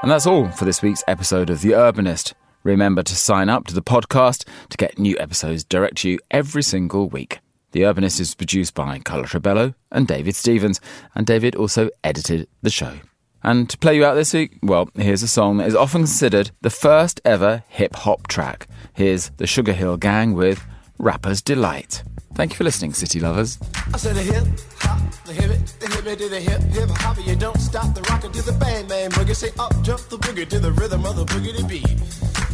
And 0.00 0.10
that's 0.10 0.26
all 0.26 0.48
for 0.48 0.64
this 0.64 0.80
week's 0.80 1.04
episode 1.06 1.50
of 1.50 1.60
The 1.60 1.72
Urbanist. 1.72 2.32
Remember 2.62 3.02
to 3.02 3.14
sign 3.14 3.50
up 3.50 3.66
to 3.66 3.74
the 3.74 3.82
podcast 3.82 4.48
to 4.70 4.78
get 4.78 4.98
new 4.98 5.18
episodes 5.18 5.64
direct 5.64 5.98
to 5.98 6.08
you 6.08 6.18
every 6.30 6.62
single 6.62 7.10
week. 7.10 7.40
The 7.72 7.82
Urbanist 7.82 8.20
is 8.20 8.34
produced 8.34 8.72
by 8.72 9.00
Carla 9.00 9.26
Trebello 9.26 9.74
and 9.92 10.08
David 10.08 10.34
Stevens, 10.34 10.80
and 11.14 11.26
David 11.26 11.56
also 11.56 11.90
edited 12.02 12.48
the 12.62 12.70
show. 12.70 13.00
And 13.42 13.68
to 13.68 13.76
play 13.76 13.96
you 13.96 14.06
out 14.06 14.14
this 14.14 14.32
week, 14.32 14.58
well, 14.62 14.88
here's 14.94 15.22
a 15.22 15.28
song 15.28 15.58
that 15.58 15.68
is 15.68 15.76
often 15.76 16.04
considered 16.04 16.52
the 16.62 16.70
first 16.70 17.20
ever 17.26 17.64
hip 17.68 17.94
hop 17.96 18.28
track. 18.28 18.66
Here's 18.94 19.28
the 19.36 19.46
Sugar 19.46 19.74
Hill 19.74 19.98
Gang 19.98 20.32
with 20.32 20.64
Rapper's 20.98 21.40
Delight. 21.42 22.02
Thank 22.34 22.52
you 22.52 22.56
for 22.56 22.64
listening, 22.64 22.92
City 22.92 23.20
Lovers. 23.20 23.58
I 23.92 23.96
said 23.98 24.16
hip 24.16 24.44
hop, 24.80 25.00
the 25.24 25.32
hip 25.32 25.50
the 25.80 25.88
hip 25.88 26.18
the 26.18 26.40
hip 26.40 26.60
hip 26.60 26.88
hop. 26.90 27.16
You 27.24 27.36
don't 27.36 27.60
stop 27.60 27.94
the 27.94 28.02
rocket 28.02 28.32
to 28.34 28.42
the 28.42 28.52
bang 28.52 28.86
bang 28.88 29.10
boogie. 29.10 29.34
Say 29.34 29.50
up 29.58 29.72
jump 29.82 30.00
the 30.08 30.18
boogie 30.18 30.48
to 30.48 30.58
the 30.58 30.72
rhythm 30.72 31.04
of 31.06 31.16
the 31.16 31.24
boogie 31.24 31.56
to 31.56 31.64
beat. 31.66 31.88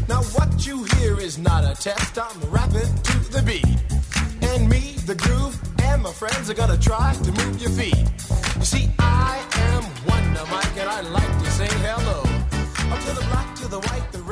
Now 0.08 0.22
what 0.36 0.66
you 0.66 0.84
hear 0.96 1.18
is 1.18 1.38
not 1.38 1.64
a 1.64 1.74
test. 1.80 2.18
I'm 2.18 2.38
rapping 2.50 2.94
to 3.08 3.18
the 3.32 3.42
beat, 3.42 3.64
and 4.42 4.68
me, 4.68 4.96
the 5.06 5.14
groove, 5.14 5.58
and 5.82 6.02
my 6.02 6.12
friends 6.12 6.50
are 6.50 6.54
gonna 6.54 6.78
try 6.78 7.14
to 7.14 7.32
move 7.32 7.60
your 7.60 7.70
feet. 7.70 7.96
You 8.56 8.64
see, 8.64 8.90
I 8.98 9.42
am 9.72 9.82
Wonder 10.06 10.44
Mike, 10.50 10.76
and 10.76 10.88
I 10.88 11.00
like 11.00 11.38
to 11.44 11.50
say 11.50 11.68
hello. 11.80 12.20
Up 12.92 13.00
to 13.00 13.12
the 13.14 13.26
black, 13.30 13.54
to 13.56 13.68
the 13.68 13.80
white, 13.80 14.12
the 14.12 14.22